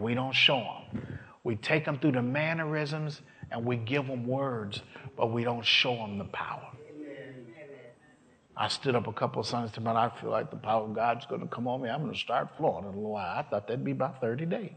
We 0.00 0.14
don't 0.14 0.34
show 0.34 0.58
them. 0.92 1.18
We 1.44 1.56
take 1.56 1.84
them 1.84 1.98
through 1.98 2.12
the 2.12 2.22
mannerisms 2.22 3.20
and 3.50 3.64
we 3.64 3.76
give 3.76 4.06
them 4.06 4.26
words, 4.26 4.82
but 5.16 5.32
we 5.32 5.44
don't 5.44 5.64
show 5.64 5.96
them 5.96 6.18
the 6.18 6.24
power. 6.24 6.68
I 8.60 8.66
stood 8.66 8.96
up 8.96 9.06
a 9.06 9.12
couple 9.12 9.40
of 9.40 9.46
Sundays 9.46 9.70
to 9.72 9.88
I 9.88 10.10
feel 10.20 10.30
like 10.30 10.50
the 10.50 10.56
power 10.56 10.84
of 10.84 10.92
God's 10.92 11.24
going 11.26 11.42
to 11.42 11.46
come 11.46 11.68
on 11.68 11.80
me. 11.80 11.88
I'm 11.88 12.00
going 12.02 12.12
to 12.12 12.18
start 12.18 12.48
flowing 12.56 12.84
in 12.84 12.86
a 12.86 12.88
little 12.88 13.12
while. 13.12 13.38
I 13.38 13.42
thought 13.42 13.68
that'd 13.68 13.84
be 13.84 13.92
about 13.92 14.20
30 14.20 14.46
days. 14.46 14.72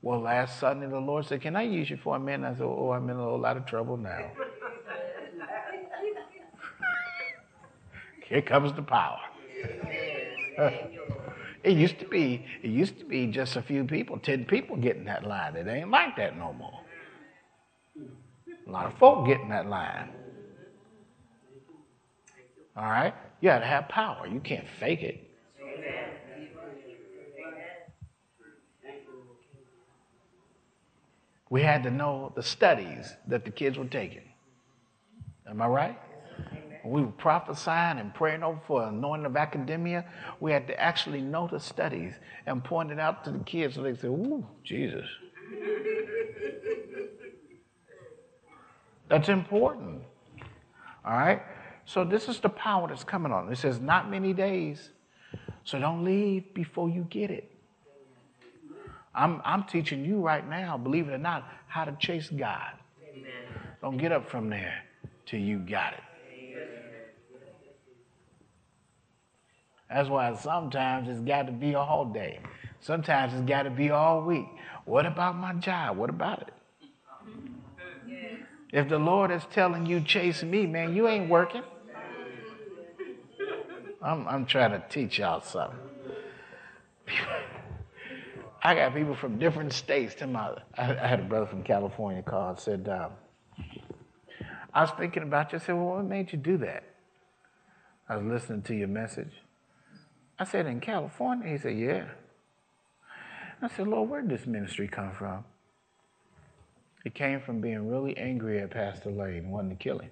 Well, 0.00 0.20
last 0.20 0.60
Sunday, 0.60 0.86
the 0.86 1.00
Lord 1.00 1.26
said, 1.26 1.40
Can 1.40 1.56
I 1.56 1.62
use 1.62 1.90
you 1.90 1.96
for 1.96 2.14
a 2.14 2.20
minute? 2.20 2.46
I 2.48 2.54
said, 2.54 2.62
Oh, 2.62 2.92
I'm 2.92 3.10
in 3.10 3.16
a 3.16 3.18
whole 3.18 3.40
lot 3.40 3.56
of 3.56 3.66
trouble 3.66 3.96
now. 3.96 4.30
Here 8.28 8.42
comes 8.42 8.72
the 8.74 8.82
power. 8.82 9.18
It 11.68 11.76
used 11.76 11.98
to 11.98 12.06
be, 12.06 12.46
it 12.62 12.70
used 12.70 12.98
to 12.98 13.04
be 13.04 13.26
just 13.26 13.56
a 13.56 13.62
few 13.62 13.84
people, 13.84 14.18
10 14.18 14.46
people 14.46 14.76
getting 14.76 15.04
that 15.04 15.26
line. 15.26 15.54
It 15.54 15.68
ain't 15.68 15.90
like 15.90 16.16
that 16.16 16.36
no 16.36 16.54
more. 16.54 16.80
A 18.66 18.70
lot 18.70 18.86
of 18.86 18.98
folk 18.98 19.26
getting 19.26 19.50
that 19.50 19.68
line. 19.68 20.08
All 22.74 22.84
right? 22.84 23.12
You 23.42 23.50
got 23.50 23.58
to 23.58 23.66
have 23.66 23.88
power. 23.88 24.26
You 24.26 24.40
can't 24.40 24.66
fake 24.80 25.02
it. 25.02 25.24
We 31.50 31.62
had 31.62 31.82
to 31.82 31.90
know 31.90 32.32
the 32.34 32.42
studies 32.42 33.12
that 33.26 33.44
the 33.44 33.50
kids 33.50 33.76
were 33.76 33.84
taking. 33.84 34.22
Am 35.46 35.60
I 35.60 35.66
right? 35.66 35.98
We 36.84 37.02
were 37.02 37.12
prophesying 37.12 37.98
and 37.98 38.14
praying 38.14 38.42
over 38.42 38.60
for 38.66 38.84
anointing 38.84 39.26
of 39.26 39.36
academia, 39.36 40.04
we 40.40 40.52
had 40.52 40.66
to 40.68 40.80
actually 40.80 41.20
know 41.20 41.48
the 41.48 41.60
studies 41.60 42.14
and 42.46 42.62
point 42.62 42.90
it 42.90 42.98
out 42.98 43.24
to 43.24 43.30
the 43.30 43.40
kids 43.40 43.74
so 43.74 43.82
they 43.82 43.94
say, 43.94 44.08
Ooh, 44.08 44.46
Jesus. 44.64 45.06
That's 49.08 49.28
important. 49.28 50.02
All 51.04 51.16
right? 51.16 51.42
So 51.86 52.04
this 52.04 52.28
is 52.28 52.38
the 52.38 52.50
power 52.50 52.88
that's 52.88 53.04
coming 53.04 53.32
on. 53.32 53.50
It 53.50 53.56
says, 53.56 53.80
not 53.80 54.10
many 54.10 54.34
days. 54.34 54.90
So 55.64 55.78
don't 55.78 56.04
leave 56.04 56.52
before 56.54 56.90
you 56.90 57.06
get 57.08 57.30
it. 57.30 57.50
I'm, 59.14 59.40
I'm 59.44 59.64
teaching 59.64 60.04
you 60.04 60.20
right 60.20 60.46
now, 60.48 60.76
believe 60.76 61.08
it 61.08 61.12
or 61.12 61.18
not, 61.18 61.48
how 61.66 61.84
to 61.84 61.96
chase 61.98 62.28
God. 62.28 62.72
Amen. 63.02 63.30
Don't 63.80 63.96
get 63.96 64.12
up 64.12 64.28
from 64.28 64.48
there 64.50 64.84
till 65.26 65.40
you 65.40 65.58
got 65.58 65.94
it. 65.94 66.00
That's 69.90 70.08
why 70.08 70.34
sometimes 70.34 71.08
it's 71.08 71.20
got 71.20 71.46
to 71.46 71.52
be 71.52 71.74
all 71.74 72.04
day. 72.04 72.40
Sometimes 72.80 73.32
it's 73.32 73.48
got 73.48 73.62
to 73.62 73.70
be 73.70 73.90
all 73.90 74.22
week. 74.22 74.46
What 74.84 75.06
about 75.06 75.36
my 75.36 75.54
job? 75.54 75.96
What 75.96 76.10
about 76.10 76.42
it? 76.42 76.54
If 78.70 78.88
the 78.88 78.98
Lord 78.98 79.30
is 79.30 79.42
telling 79.50 79.86
you, 79.86 80.00
chase 80.00 80.42
me, 80.42 80.66
man, 80.66 80.94
you 80.94 81.08
ain't 81.08 81.30
working. 81.30 81.62
I'm, 84.02 84.28
I'm 84.28 84.46
trying 84.46 84.72
to 84.72 84.82
teach 84.88 85.18
y'all 85.18 85.40
something. 85.40 85.78
I 88.62 88.74
got 88.74 88.94
people 88.94 89.14
from 89.14 89.38
different 89.38 89.72
states. 89.72 90.14
To 90.16 90.26
my, 90.26 90.50
I, 90.76 90.94
I 90.96 91.06
had 91.06 91.20
a 91.20 91.24
brother 91.24 91.46
from 91.46 91.62
California 91.62 92.22
call 92.22 92.50
and 92.50 92.58
said, 92.58 92.88
um, 92.88 93.12
I 94.74 94.82
was 94.82 94.90
thinking 94.98 95.22
about 95.22 95.52
you. 95.52 95.58
I 95.58 95.62
said, 95.62 95.74
Well, 95.74 95.96
what 95.96 96.04
made 96.04 96.32
you 96.32 96.38
do 96.38 96.58
that? 96.58 96.84
I 98.08 98.16
was 98.16 98.26
listening 98.26 98.62
to 98.62 98.74
your 98.74 98.88
message. 98.88 99.32
I 100.38 100.44
said, 100.44 100.66
In 100.66 100.80
California? 100.80 101.48
He 101.48 101.58
said, 101.58 101.76
Yeah. 101.76 102.04
I 103.60 103.68
said, 103.68 103.88
Lord, 103.88 104.08
where 104.08 104.20
did 104.22 104.30
this 104.30 104.46
ministry 104.46 104.86
come 104.86 105.12
from? 105.12 105.44
It 107.04 107.14
came 107.14 107.40
from 107.40 107.60
being 107.60 107.88
really 107.88 108.16
angry 108.16 108.60
at 108.60 108.70
Pastor 108.70 109.10
Lane 109.10 109.38
and 109.38 109.50
wanting 109.50 109.70
to 109.70 109.76
kill 109.76 109.98
him. 109.98 110.10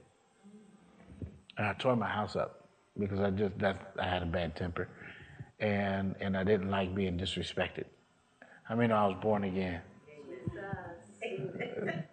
And 1.57 1.67
I 1.67 1.73
tore 1.75 1.97
my 1.97 2.09
house 2.09 2.37
up 2.37 2.67
because 2.99 3.21
I 3.21 3.31
just 3.31 3.59
that 3.59 3.93
I 3.99 4.05
had 4.05 4.23
a 4.23 4.27
bad 4.27 4.57
temper, 4.57 4.89
and 5.61 6.15
and 6.21 6.37
I 6.37 6.45
didn't 6.45 6.71
like 6.71 6.95
being 6.95 7.19
disrespected. 7.19 7.85
I 8.69 8.75
mean, 8.75 8.91
I 8.91 9.07
was 9.07 9.17
born 9.21 9.45
again. 9.45 9.81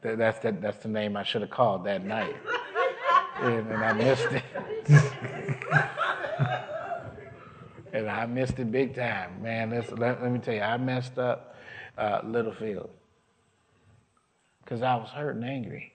that, 0.02 0.18
that's 0.18 0.40
that, 0.40 0.62
that's 0.62 0.78
the 0.84 0.90
name 0.90 1.18
I 1.18 1.24
should 1.24 1.42
have 1.42 1.52
called 1.52 1.86
that 1.86 2.06
night. 2.06 2.36
and, 3.42 3.72
and 3.72 3.84
I 3.84 3.94
missed 3.94 4.28
it. 4.32 4.44
and 7.94 8.10
I 8.10 8.26
missed 8.26 8.58
it 8.58 8.72
big 8.72 8.96
time, 8.96 9.42
man. 9.42 9.70
Let, 9.70 10.22
let, 10.22 10.32
me 10.32 10.40
tell 10.40 10.56
you, 10.56 10.62
I 10.62 10.78
messed 10.78 11.20
up 11.20 11.56
uh, 11.98 12.22
Littlefield 12.26 12.90
because 14.64 14.82
I 14.82 14.96
was 14.96 15.10
hurt 15.10 15.36
and 15.36 15.46
angry. 15.46 15.94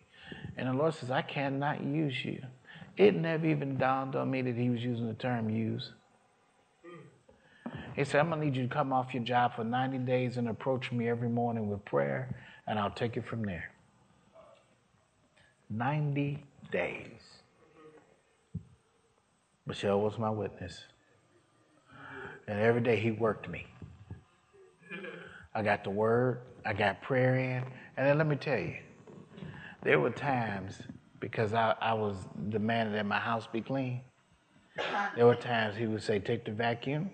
And 0.57 0.69
the 0.69 0.73
Lord 0.73 0.95
says, 0.95 1.11
I 1.11 1.23
cannot 1.23 1.83
use 1.83 2.25
you. 2.25 2.41
It 2.97 3.15
never 3.17 3.47
even 3.47 3.77
dawned 3.77 4.15
on 4.15 4.31
me 4.31 4.43
that 4.43 4.57
He 4.57 4.71
was 4.71 4.81
using 4.83 5.09
the 5.09 5.15
term 5.15 5.51
use. 5.51 5.91
He 7.97 8.05
said, 8.05 8.21
I'm 8.21 8.29
going 8.29 8.41
to 8.41 8.47
need 8.47 8.57
you 8.57 8.69
to 8.69 8.73
come 8.73 8.93
off 8.93 9.13
your 9.13 9.25
job 9.25 9.57
for 9.57 9.65
90 9.65 9.99
days 9.99 10.37
and 10.37 10.49
approach 10.49 10.93
me 10.93 11.09
every 11.09 11.29
morning 11.29 11.69
with 11.69 11.85
prayer, 11.85 12.29
and 12.69 12.79
I'll 12.79 12.91
take 12.91 13.17
it 13.17 13.27
from 13.27 13.43
there. 13.43 13.71
90 15.69 16.45
days. 16.71 17.07
Michelle 19.67 20.01
was 20.01 20.17
my 20.17 20.31
witness. 20.31 20.85
And 22.49 22.59
every 22.59 22.81
day 22.81 22.97
he 22.97 23.11
worked 23.11 23.49
me. 23.49 23.67
I 25.55 25.63
got 25.63 25.85
the 25.85 25.91
word, 25.91 26.41
I 26.65 26.73
got 26.73 27.03
prayer 27.03 27.37
in. 27.37 27.63
And 27.97 28.07
then 28.07 28.19
let 28.19 28.27
me 28.27 28.37
tell 28.37 28.59
you, 28.59 28.77
there 29.83 30.01
were 30.01 30.11
times, 30.11 30.81
because 31.21 31.53
I, 31.53 31.75
I 31.81 31.93
was 31.93 32.17
demanding 32.49 32.95
that 32.95 33.05
my 33.05 33.19
house 33.19 33.47
be 33.47 33.61
clean, 33.61 34.01
there 35.15 35.27
were 35.27 35.35
times 35.35 35.77
he 35.77 35.87
would 35.87 36.03
say, 36.03 36.19
Take 36.19 36.45
the 36.47 36.53
vacuum, 36.53 37.11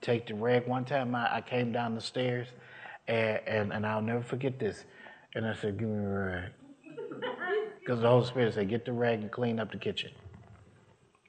take 0.00 0.26
the 0.28 0.34
rag. 0.34 0.68
One 0.68 0.84
time 0.84 1.14
I, 1.14 1.36
I 1.36 1.40
came 1.40 1.72
down 1.72 1.94
the 1.94 2.00
stairs, 2.00 2.46
and, 3.08 3.40
and, 3.46 3.72
and 3.72 3.86
I'll 3.86 4.02
never 4.02 4.22
forget 4.22 4.58
this. 4.58 4.84
And 5.34 5.46
I 5.46 5.54
said, 5.54 5.78
Give 5.78 5.88
me 5.88 6.04
a 6.04 6.08
rag. 6.08 6.52
Because 7.80 8.00
the 8.00 8.08
Holy 8.08 8.26
Spirit 8.26 8.54
said, 8.54 8.68
Get 8.68 8.84
the 8.84 8.92
rag 8.92 9.20
and 9.20 9.32
clean 9.32 9.58
up 9.58 9.72
the 9.72 9.78
kitchen. 9.78 10.10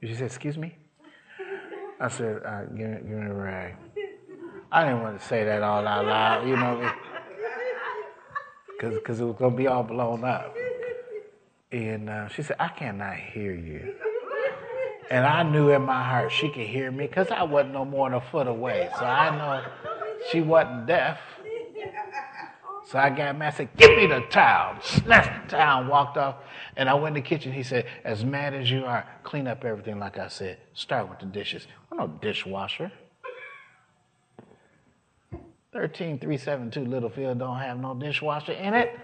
She 0.04 0.14
said, 0.14 0.26
Excuse 0.26 0.58
me? 0.58 0.76
I 2.04 2.10
said, 2.10 2.42
uh, 2.46 2.66
give, 2.66 2.90
me, 2.90 2.98
give 2.98 3.18
me 3.18 3.28
a 3.28 3.34
rag. 3.34 3.76
I 4.70 4.84
didn't 4.84 5.04
want 5.04 5.22
to 5.22 5.26
say 5.26 5.46
that 5.46 5.64
all 5.64 5.88
out 5.88 6.06
loud, 6.06 6.46
you 6.46 6.58
know, 6.58 6.92
because 8.78 9.22
it 9.22 9.24
was 9.24 9.38
going 9.38 9.52
to 9.52 9.58
be 9.58 9.68
all 9.68 9.84
blown 9.84 10.26
up. 10.26 10.54
And 11.72 12.10
uh, 12.10 12.28
she 12.28 12.44
said, 12.44 12.58
I 12.60 12.68
cannot 12.68 13.16
hear 13.16 13.54
you. 13.54 13.96
And 15.10 15.26
I 15.26 15.44
knew 15.44 15.70
in 15.70 15.84
my 15.84 16.04
heart 16.04 16.34
she 16.34 16.50
could 16.50 16.68
hear 16.68 16.92
me 16.92 17.08
because 17.08 17.32
I 17.32 17.44
wasn't 17.44 17.74
no 17.74 17.86
more 17.86 18.10
than 18.10 18.18
a 18.18 18.22
foot 18.22 18.48
away. 18.48 18.90
So 19.00 19.06
I 19.06 19.38
know 19.38 19.66
she 20.30 20.42
wasn't 20.42 20.88
deaf. 20.88 21.20
So 22.88 23.00
I 23.00 23.12
got 23.12 23.38
mad. 23.38 23.54
I 23.54 23.56
said, 23.56 23.70
"Give 23.78 23.96
me 23.96 24.08
the 24.08 24.22
towel." 24.30 24.76
Snatched 24.82 25.50
the 25.50 25.58
towel, 25.58 25.82
and 25.82 25.90
walked 25.90 26.18
off, 26.18 26.36
and 26.76 26.90
I 26.90 26.94
went 26.94 27.18
in 27.18 27.24
the 27.24 27.28
kitchen. 27.28 27.52
He 27.52 27.64
said, 27.64 27.86
"As 28.04 28.24
mad 28.24 28.54
as 28.54 28.70
you 28.70 28.86
are, 28.86 29.08
clean 29.24 29.48
up 29.48 29.64
everything 29.66 30.00
like 30.00 30.18
I 30.18 30.28
said. 30.28 30.58
Start 30.74 31.10
with 31.10 31.20
the 31.20 31.26
dishes. 31.26 31.68
I'm 31.92 31.98
no 31.98 32.08
dishwasher." 32.08 32.92
Thirteen 35.72 36.20
three 36.20 36.38
seven 36.38 36.70
two 36.70 36.86
Littlefield 36.86 37.40
don't 37.40 37.60
have 37.60 37.80
no 37.80 37.96
dishwasher 37.96 38.52
in 38.54 38.74
it. 38.74 38.92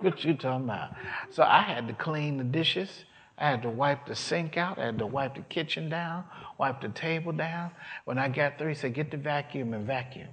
what 0.00 0.24
you 0.24 0.34
talking 0.34 0.64
about? 0.64 0.94
So 1.30 1.42
I 1.42 1.60
had 1.62 1.86
to 1.88 1.94
clean 1.94 2.38
the 2.38 2.44
dishes. 2.44 3.04
I 3.38 3.50
had 3.50 3.62
to 3.62 3.70
wipe 3.70 4.06
the 4.06 4.14
sink 4.14 4.56
out. 4.56 4.78
I 4.78 4.86
had 4.86 4.98
to 4.98 5.06
wipe 5.06 5.34
the 5.34 5.42
kitchen 5.42 5.88
down, 5.90 6.24
wipe 6.58 6.80
the 6.80 6.88
table 6.88 7.32
down. 7.32 7.70
When 8.04 8.18
I 8.18 8.28
got 8.28 8.58
through, 8.58 8.68
he 8.68 8.74
said, 8.74 8.94
Get 8.94 9.10
the 9.10 9.18
vacuum 9.18 9.74
and 9.74 9.86
vacuum. 9.86 10.28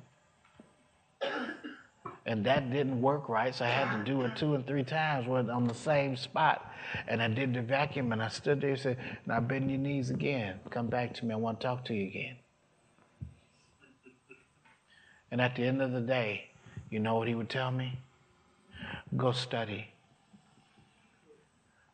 And 2.25 2.45
that 2.45 2.71
didn't 2.71 3.01
work 3.01 3.27
right, 3.27 3.53
so 3.53 3.65
I 3.65 3.69
had 3.69 3.97
to 3.97 4.03
do 4.03 4.21
it 4.21 4.37
two 4.37 4.55
and 4.55 4.65
three 4.65 4.83
times 4.83 5.27
on 5.27 5.67
the 5.67 5.73
same 5.73 6.15
spot. 6.15 6.71
And 7.07 7.21
I 7.21 7.27
did 7.27 7.53
the 7.53 7.61
vacuum, 7.61 8.13
and 8.13 8.23
I 8.23 8.29
stood 8.29 8.61
there 8.61 8.71
and 8.71 8.79
said, 8.79 8.97
Now 9.25 9.41
bend 9.41 9.69
your 9.69 9.79
knees 9.79 10.09
again. 10.09 10.59
Come 10.69 10.87
back 10.87 11.13
to 11.15 11.25
me. 11.25 11.33
I 11.33 11.37
want 11.37 11.59
to 11.59 11.67
talk 11.67 11.83
to 11.85 11.93
you 11.93 12.07
again. 12.07 12.35
And 15.31 15.41
at 15.41 15.55
the 15.55 15.63
end 15.63 15.81
of 15.81 15.91
the 15.91 15.99
day, 15.99 16.49
you 16.89 16.99
know 16.99 17.15
what 17.15 17.27
he 17.27 17.35
would 17.35 17.49
tell 17.49 17.71
me? 17.71 17.99
Go 19.17 19.33
study. 19.33 19.87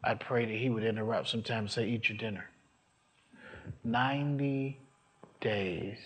I'd 0.04 0.20
pray 0.20 0.46
that 0.46 0.56
he 0.56 0.70
would 0.70 0.84
interrupt 0.84 1.30
sometimes 1.30 1.76
and 1.76 1.86
say, 1.86 1.90
Eat 1.90 2.10
your 2.10 2.18
dinner. 2.20 2.50
90 3.84 4.80
days. 5.42 5.98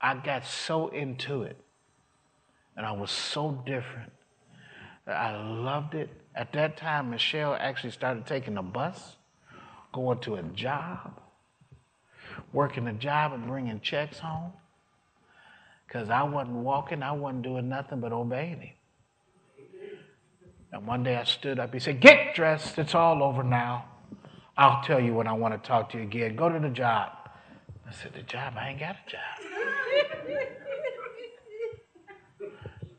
I 0.00 0.14
got 0.14 0.46
so 0.46 0.88
into 0.88 1.42
it 1.42 1.56
and 2.76 2.84
I 2.84 2.92
was 2.92 3.10
so 3.10 3.62
different 3.66 4.12
I 5.06 5.36
loved 5.36 5.94
it. 5.94 6.10
At 6.34 6.52
that 6.52 6.76
time, 6.76 7.10
Michelle 7.10 7.54
actually 7.54 7.92
started 7.92 8.26
taking 8.26 8.56
a 8.56 8.62
bus, 8.62 9.16
going 9.92 10.18
to 10.20 10.36
a 10.36 10.42
job, 10.42 11.20
working 12.52 12.88
a 12.88 12.92
job 12.92 13.32
and 13.32 13.46
bringing 13.46 13.80
checks 13.80 14.18
home. 14.18 14.52
Because 15.86 16.10
I 16.10 16.24
wasn't 16.24 16.56
walking, 16.56 17.02
I 17.02 17.12
wasn't 17.12 17.42
doing 17.42 17.68
nothing 17.68 18.00
but 18.00 18.12
obeying 18.12 18.60
him. 18.60 18.70
And 20.72 20.86
one 20.86 21.04
day 21.04 21.16
I 21.16 21.24
stood 21.24 21.60
up. 21.60 21.72
He 21.72 21.78
said, 21.78 22.00
Get 22.00 22.34
dressed. 22.34 22.76
It's 22.76 22.94
all 22.94 23.22
over 23.22 23.44
now. 23.44 23.84
I'll 24.58 24.82
tell 24.82 24.98
you 24.98 25.14
when 25.14 25.28
I 25.28 25.32
want 25.32 25.54
to 25.54 25.66
talk 25.66 25.90
to 25.90 25.98
you 25.98 26.02
again. 26.02 26.34
Go 26.34 26.48
to 26.48 26.58
the 26.58 26.68
job. 26.68 27.12
I 27.88 27.92
said, 27.92 28.12
The 28.14 28.22
job? 28.22 28.54
I 28.58 28.70
ain't 28.70 28.80
got 28.80 28.96
a 29.06 29.10
job. 29.10 29.55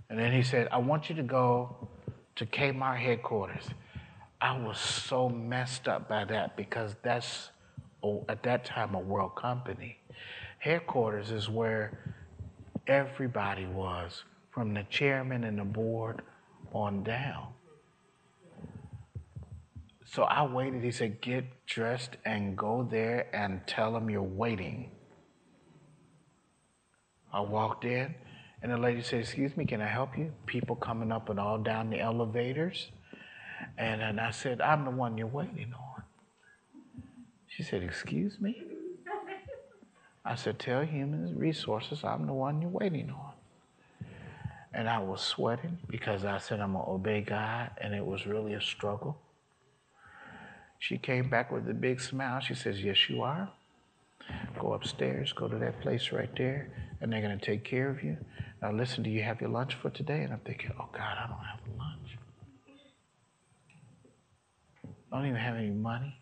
And 0.10 0.18
then 0.18 0.32
he 0.32 0.42
said, 0.42 0.68
I 0.72 0.78
want 0.78 1.10
you 1.10 1.16
to 1.16 1.24
go 1.24 1.90
to 2.36 2.46
Kmart 2.46 2.98
headquarters. 2.98 3.66
I 4.40 4.58
was 4.58 4.80
so 4.80 5.30
messed 5.30 5.88
up 5.88 6.08
by 6.08 6.26
that 6.26 6.56
because 6.56 6.96
that's, 7.02 7.50
at 8.30 8.44
that 8.44 8.66
time, 8.66 8.94
a 8.94 9.00
world 9.00 9.36
company. 9.36 9.98
Headquarters 10.60 11.32
is 11.32 11.50
where 11.50 12.16
everybody 12.86 13.66
was, 13.66 14.24
from 14.52 14.74
the 14.74 14.84
chairman 14.90 15.44
and 15.44 15.60
the 15.60 15.66
board 15.66 16.22
on 16.74 17.04
down. 17.04 17.48
So 20.06 20.24
I 20.24 20.46
waited. 20.46 20.84
He 20.84 20.92
said, 20.92 21.22
Get 21.22 21.66
dressed 21.66 22.18
and 22.26 22.58
go 22.58 22.88
there 22.90 23.28
and 23.36 23.62
tell 23.68 23.92
them 23.92 24.10
you're 24.10 24.24
waiting. 24.24 24.92
I 27.34 27.42
walked 27.42 27.84
in, 27.84 28.16
and 28.62 28.72
the 28.72 28.78
lady 28.78 29.02
said, 29.02 29.20
Excuse 29.20 29.56
me, 29.56 29.66
can 29.66 29.82
I 29.82 29.88
help 29.88 30.18
you? 30.18 30.32
People 30.46 30.76
coming 30.76 31.12
up 31.12 31.30
and 31.30 31.40
all 31.40 31.58
down 31.58 31.90
the 31.90 32.00
elevators. 32.00 32.88
And 33.78 34.02
then 34.02 34.20
I 34.20 34.32
said, 34.32 34.62
I'm 34.62 34.86
the 34.86 34.92
one 34.92 35.18
you're 35.18 35.28
waiting 35.28 35.74
on. 35.74 36.04
She 37.48 37.64
said, 37.64 37.84
Excuse 37.84 38.40
me? 38.40 38.64
I 40.26 40.36
said, 40.36 40.60
Tell 40.60 40.84
human 40.84 41.38
resources 41.38 42.04
I'm 42.04 42.26
the 42.26 42.34
one 42.34 42.62
you're 42.62 42.72
waiting 42.72 43.10
on. 43.10 43.34
And 44.74 44.90
I 44.90 45.00
was 45.00 45.22
sweating 45.22 45.78
because 45.90 46.26
I 46.26 46.38
said 46.40 46.60
I'm 46.60 46.74
going 46.74 46.86
to 46.86 46.92
obey 46.92 47.22
God, 47.22 47.72
and 47.80 47.96
it 47.96 48.06
was 48.06 48.28
really 48.28 48.54
a 48.54 48.62
struggle. 48.62 49.18
She 50.80 50.98
came 50.98 51.30
back 51.30 51.52
with 51.52 51.68
a 51.70 51.74
big 51.74 52.02
smile. 52.02 52.40
She 52.40 52.54
says, 52.54 52.84
Yes, 52.84 53.10
you 53.10 53.22
are. 53.22 53.50
Go 54.60 54.74
upstairs, 54.74 55.34
go 55.34 55.48
to 55.48 55.58
that 55.58 55.82
place 55.82 56.12
right 56.12 56.30
there, 56.36 56.70
and 57.02 57.12
they're 57.12 57.22
going 57.22 57.38
to 57.38 57.46
take 57.46 57.64
care 57.64 57.90
of 57.90 58.04
you. 58.04 58.18
Now, 58.62 58.72
listen, 58.72 59.04
do 59.04 59.10
you 59.10 59.22
have 59.24 59.40
your 59.40 59.50
lunch 59.50 59.76
for 59.76 59.90
today? 59.90 60.24
And 60.24 60.34
I'm 60.34 60.40
thinking, 60.40 60.72
Oh, 60.80 60.90
God, 60.92 61.18
I 61.18 61.28
don't 61.28 61.46
have 61.46 61.60
lunch. 61.78 62.18
I 65.12 65.18
don't 65.18 65.28
even 65.28 65.40
have 65.40 65.56
any 65.56 65.70
money. 65.70 66.22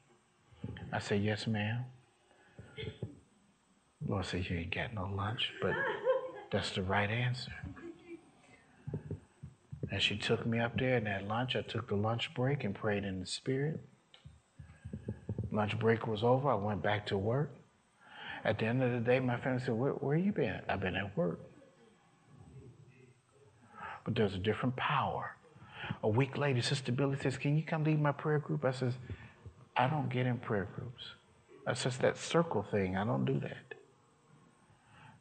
I 0.91 0.99
said, 0.99 1.23
Yes, 1.23 1.47
ma'am. 1.47 1.85
Lord 4.07 4.25
said, 4.25 4.49
You 4.49 4.57
ain't 4.57 4.73
got 4.73 4.93
no 4.93 5.09
lunch, 5.15 5.51
but 5.61 5.73
that's 6.51 6.71
the 6.71 6.83
right 6.83 7.09
answer. 7.09 7.51
And 9.91 10.01
she 10.01 10.17
took 10.17 10.45
me 10.45 10.59
up 10.59 10.77
there, 10.77 10.97
and 10.97 11.07
at 11.07 11.27
lunch, 11.27 11.55
I 11.55 11.61
took 11.61 11.87
the 11.89 11.95
lunch 11.95 12.33
break 12.33 12.63
and 12.63 12.75
prayed 12.75 13.05
in 13.05 13.19
the 13.19 13.25
Spirit. 13.25 13.79
Lunch 15.51 15.79
break 15.79 16.05
was 16.05 16.23
over. 16.23 16.49
I 16.49 16.55
went 16.55 16.83
back 16.83 17.05
to 17.07 17.17
work. 17.17 17.51
At 18.45 18.59
the 18.59 18.65
end 18.67 18.83
of 18.83 18.91
the 18.91 18.99
day, 18.99 19.19
my 19.19 19.37
family 19.37 19.59
said, 19.59 19.73
Where, 19.73 19.93
where 19.93 20.15
you 20.15 20.31
been? 20.31 20.61
I've 20.69 20.79
been 20.79 20.95
at 20.95 21.17
work. 21.17 21.39
But 24.05 24.13
there's 24.13 24.35
a 24.35 24.39
different 24.39 24.75
power. 24.75 25.35
A 26.03 26.07
week 26.07 26.37
later, 26.37 26.61
Sister 26.61 26.91
Billy 26.91 27.17
says, 27.19 27.37
Can 27.37 27.57
you 27.57 27.63
come 27.63 27.83
lead 27.83 27.99
my 27.99 28.11
prayer 28.11 28.37
group? 28.37 28.63
I 28.63 28.71
says, 28.71 28.93
I 29.75 29.87
don't 29.87 30.09
get 30.09 30.27
in 30.27 30.37
prayer 30.37 30.67
groups. 30.75 31.03
That's 31.65 31.83
just 31.83 32.01
that 32.01 32.17
circle 32.17 32.63
thing. 32.69 32.95
I 32.95 33.03
don't 33.03 33.25
do 33.25 33.39
that. 33.39 33.73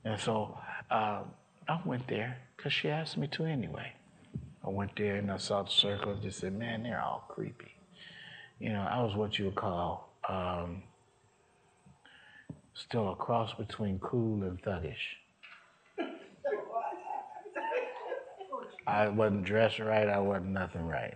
And 0.04 0.20
so 0.20 0.58
uh, 0.90 1.22
I 1.66 1.80
went 1.86 2.06
there 2.08 2.36
because 2.56 2.74
she 2.74 2.90
asked 2.90 3.16
me 3.16 3.26
to 3.28 3.46
anyway. 3.46 3.92
I 4.64 4.68
went 4.68 4.96
there 4.96 5.16
and 5.16 5.30
I 5.30 5.38
saw 5.38 5.62
the 5.62 5.70
circle 5.70 6.12
and 6.12 6.22
just 6.22 6.40
said, 6.40 6.56
man, 6.58 6.82
they're 6.82 7.00
all 7.00 7.24
creepy. 7.28 7.72
You 8.58 8.72
know, 8.72 8.80
I 8.80 9.02
was 9.02 9.16
what 9.16 9.38
you 9.38 9.46
would 9.46 9.54
call 9.54 10.10
um, 10.28 10.82
still 12.74 13.12
a 13.12 13.16
cross 13.16 13.54
between 13.54 13.98
cool 14.00 14.42
and 14.42 14.60
thuggish. 14.62 15.16
I 18.86 19.08
wasn't 19.08 19.44
dressed 19.44 19.78
right. 19.78 20.08
I 20.08 20.18
wasn't 20.18 20.48
nothing 20.50 20.86
right. 20.86 21.14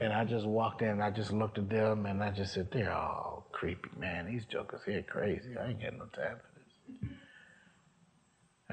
And 0.00 0.12
I 0.12 0.24
just 0.24 0.46
walked 0.46 0.82
in. 0.82 1.00
I 1.00 1.10
just 1.10 1.32
looked 1.32 1.58
at 1.58 1.68
them, 1.68 2.06
and 2.06 2.22
I 2.22 2.30
just 2.30 2.54
said, 2.54 2.70
"They're 2.70 2.92
all 2.92 3.46
creepy, 3.52 3.90
man. 3.98 4.26
These 4.26 4.44
jokers 4.46 4.80
here 4.84 5.02
crazy. 5.02 5.56
I 5.56 5.68
ain't 5.68 5.80
getting 5.80 5.98
no 5.98 6.06
time 6.06 6.36
for 6.36 6.48
this." 6.53 6.53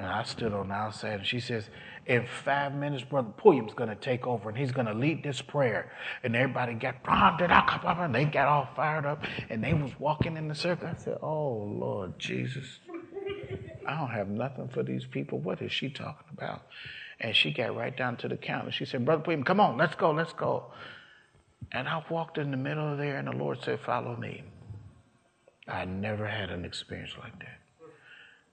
And 0.01 0.09
I 0.09 0.23
stood 0.23 0.51
on 0.51 0.69
the 0.69 0.73
outside, 0.73 1.19
and 1.19 1.27
she 1.27 1.39
says, 1.39 1.69
"In 2.07 2.25
five 2.25 2.73
minutes, 2.73 3.03
Brother 3.03 3.29
Pulliam's 3.37 3.75
going 3.75 3.89
to 3.89 3.95
take 3.95 4.25
over, 4.25 4.49
and 4.49 4.57
he's 4.57 4.71
going 4.71 4.87
to 4.87 4.95
lead 4.95 5.21
this 5.21 5.43
prayer." 5.43 5.91
And 6.23 6.35
everybody 6.35 6.73
got, 6.73 6.95
and 7.07 8.15
they 8.15 8.25
got 8.25 8.47
all 8.47 8.67
fired 8.75 9.05
up, 9.05 9.23
and 9.51 9.63
they 9.63 9.75
was 9.75 9.91
walking 9.99 10.37
in 10.37 10.47
the 10.47 10.55
circle. 10.55 10.87
I 10.87 10.95
said, 10.95 11.19
"Oh 11.21 11.53
Lord 11.53 12.17
Jesus." 12.17 12.79
I 13.85 13.95
don't 13.95 14.09
have 14.09 14.27
nothing 14.27 14.69
for 14.69 14.81
these 14.81 15.05
people. 15.05 15.37
What 15.37 15.61
is 15.61 15.71
she 15.71 15.91
talking 15.91 16.25
about? 16.31 16.63
And 17.19 17.35
she 17.35 17.51
got 17.51 17.75
right 17.75 17.95
down 17.95 18.17
to 18.17 18.27
the 18.27 18.37
counter. 18.37 18.71
She 18.71 18.85
said, 18.85 19.05
Brother 19.05 19.21
Pulliam, 19.21 19.43
come 19.43 19.59
on, 19.59 19.77
let's 19.77 19.95
go, 19.95 20.11
let's 20.11 20.33
go. 20.33 20.71
And 21.71 21.87
I 21.87 22.03
walked 22.09 22.39
in 22.39 22.49
the 22.49 22.57
middle 22.57 22.91
of 22.91 22.97
there, 22.97 23.17
and 23.17 23.27
the 23.27 23.35
Lord 23.35 23.61
said, 23.63 23.79
Follow 23.79 24.15
me. 24.15 24.43
I 25.67 25.85
never 25.85 26.27
had 26.27 26.49
an 26.49 26.65
experience 26.65 27.13
like 27.19 27.37
that. 27.39 27.59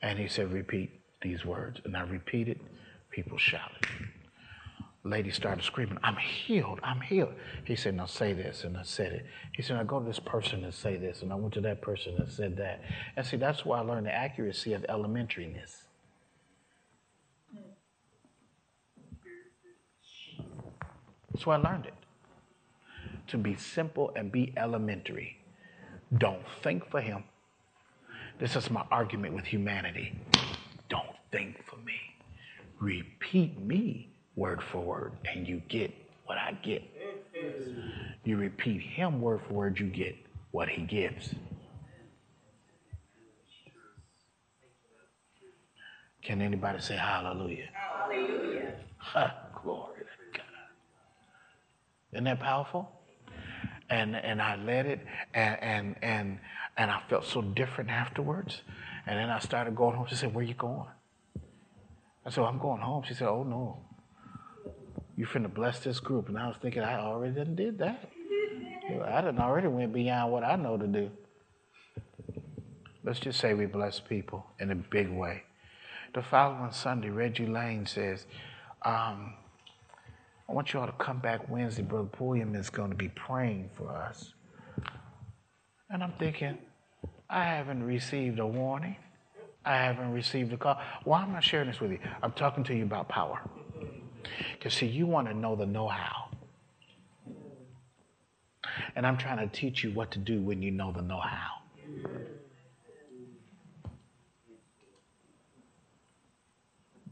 And 0.03 0.19
He 0.19 0.29
said, 0.29 0.53
Repeat 0.53 0.99
these 1.21 1.45
words. 1.45 1.81
And 1.85 1.97
I 1.97 2.03
repeated, 2.03 2.61
people 3.11 3.39
shouted. 3.39 3.87
Lady 5.05 5.31
started 5.31 5.65
screaming, 5.65 5.99
I'm 6.03 6.17
healed, 6.17 6.81
I'm 6.83 7.01
healed. 7.01 7.33
He 7.65 7.77
said, 7.77 7.95
Now 7.95 8.07
say 8.07 8.33
this. 8.33 8.65
And 8.65 8.77
I 8.77 8.83
said 8.83 9.13
it. 9.13 9.27
He 9.55 9.63
said, 9.63 9.77
Now 9.77 9.85
go 9.85 10.01
to 10.01 10.05
this 10.05 10.19
person 10.19 10.65
and 10.65 10.75
say 10.75 10.97
this. 10.97 11.23
And 11.23 11.33
I 11.33 11.37
went 11.37 11.55
to 11.55 11.61
that 11.63 11.81
person 11.81 12.15
and 12.19 12.31
said 12.31 12.57
that. 12.57 12.83
And 13.17 13.25
see, 13.25 13.37
that's 13.37 13.65
why 13.65 13.79
I 13.79 13.81
learned 13.83 14.07
the 14.07 14.15
accuracy 14.15 14.73
of 14.73 14.83
elementariness. 14.83 15.83
That's 21.33 21.47
why 21.47 21.55
I 21.55 21.59
learned 21.59 21.87
it. 21.87 21.95
To 23.29 23.39
be 23.39 23.55
simple 23.57 24.13
and 24.17 24.33
be 24.33 24.53
elementary. 24.57 25.39
Don't 26.17 26.43
think 26.63 26.91
for 26.91 27.01
him. 27.01 27.25
This 28.39 28.57
is 28.57 28.71
my 28.71 28.85
argument 28.91 29.35
with 29.35 29.45
humanity. 29.45 30.19
Think 31.31 31.63
for 31.65 31.77
me. 31.77 31.99
Repeat 32.81 33.61
me 33.61 34.11
word 34.37 34.63
for 34.63 34.81
word, 34.81 35.13
and 35.27 35.47
you 35.47 35.61
get 35.69 35.93
what 36.27 36.39
I 36.39 36.53
get. 36.63 36.83
You 38.25 38.37
repeat 38.37 38.81
him 38.81 39.21
word 39.21 39.41
for 39.47 39.55
word, 39.55 39.79
you 39.79 39.87
get 39.87 40.17
what 40.53 40.69
he 40.69 40.83
gives. 40.83 41.35
Can 46.23 46.43
anybody 46.43 46.81
say 46.81 46.97
hallelujah? 46.97 47.69
Hallelujah. 47.73 48.75
glory 49.63 50.01
to 50.01 50.39
God. 50.39 50.47
Isn't 52.13 52.25
that 52.25 52.41
powerful? 52.41 52.91
And 53.91 54.15
and 54.15 54.43
I 54.43 54.57
let 54.57 54.85
it 54.85 55.01
and 55.33 55.63
and 55.63 55.97
and 56.03 56.39
and 56.77 56.91
I 56.91 57.01
felt 57.09 57.25
so 57.25 57.41
different 57.41 57.91
afterwards. 57.91 58.63
And 59.07 59.19
then 59.19 59.31
I 59.31 59.39
started 59.39 59.75
going 59.75 59.97
home. 59.97 60.07
She 60.09 60.17
said, 60.17 60.35
Where 60.35 60.45
you 60.45 60.55
going? 60.55 60.89
I 62.29 62.31
said, 62.31 62.45
I'm 62.45 62.59
going 62.59 62.81
home. 62.81 63.03
She 63.07 63.15
said, 63.15 63.29
Oh 63.29 63.43
no 63.43 63.79
you 65.19 65.27
finna 65.27 65.53
bless 65.53 65.81
this 65.81 65.99
group. 65.99 66.29
And 66.29 66.39
I 66.39 66.47
was 66.47 66.57
thinking, 66.63 66.81
I 66.81 67.01
already 67.01 67.35
done 67.35 67.57
did 67.57 67.77
that. 67.79 68.09
I 69.05 69.21
done 69.21 69.41
already 69.41 69.67
went 69.67 69.93
beyond 69.93 70.33
what 70.33 70.45
I 70.45 70.55
know 70.55 70.77
to 70.77 70.87
do. 70.87 71.11
Let's 73.03 73.19
just 73.19 73.41
say 73.41 73.53
we 73.53 73.67
bless 73.67 73.99
people 73.99 74.47
in 74.61 74.71
a 74.71 74.77
big 74.77 75.11
way. 75.11 75.43
The 76.15 76.23
following 76.23 76.71
Sunday, 76.71 77.11
Reggie 77.11 77.47
Lane 77.47 77.85
says, 77.85 78.27
um, 78.83 79.35
I 80.49 80.53
want 80.53 80.73
you 80.73 80.79
all 80.79 80.87
to 80.87 80.93
come 80.93 81.19
back 81.19 81.49
Wednesday. 81.49 81.83
Brother 81.83 82.09
Pulliam 82.09 82.55
is 82.55 82.71
going 82.71 82.91
to 82.91 82.97
be 82.97 83.09
praying 83.09 83.71
for 83.77 83.91
us. 83.91 84.35
And 85.91 86.05
I'm 86.05 86.13
thinking, 86.13 86.59
I 87.29 87.43
haven't 87.43 87.83
received 87.83 88.39
a 88.39 88.47
warning. 88.47 88.97
I 89.69 89.77
haven't 89.77 90.13
received 90.13 90.51
a 90.55 90.57
call. 90.57 90.81
Why 91.05 91.23
am 91.23 91.37
I 91.37 91.41
sharing 91.41 91.69
this 91.69 91.79
with 91.79 91.91
you? 91.91 91.99
I'm 92.23 92.33
talking 92.33 92.65
to 92.65 92.75
you 92.75 92.85
about 92.85 93.07
power. 93.11 93.39
Because, 94.53 94.73
see, 94.73 94.87
you 94.87 95.07
want 95.07 95.29
to 95.29 95.35
know 95.35 95.57
the 95.57 95.67
know 95.67 95.89
how. 95.89 96.31
And 98.97 99.07
I'm 99.07 99.19
trying 99.19 99.47
to 99.47 99.55
teach 99.55 99.85
you 99.85 99.93
what 99.93 100.11
to 100.13 100.19
do 100.19 100.41
when 100.41 100.63
you 100.63 100.71
know 100.71 100.91
the 100.91 101.03
know 101.03 101.21
how. 101.21 101.51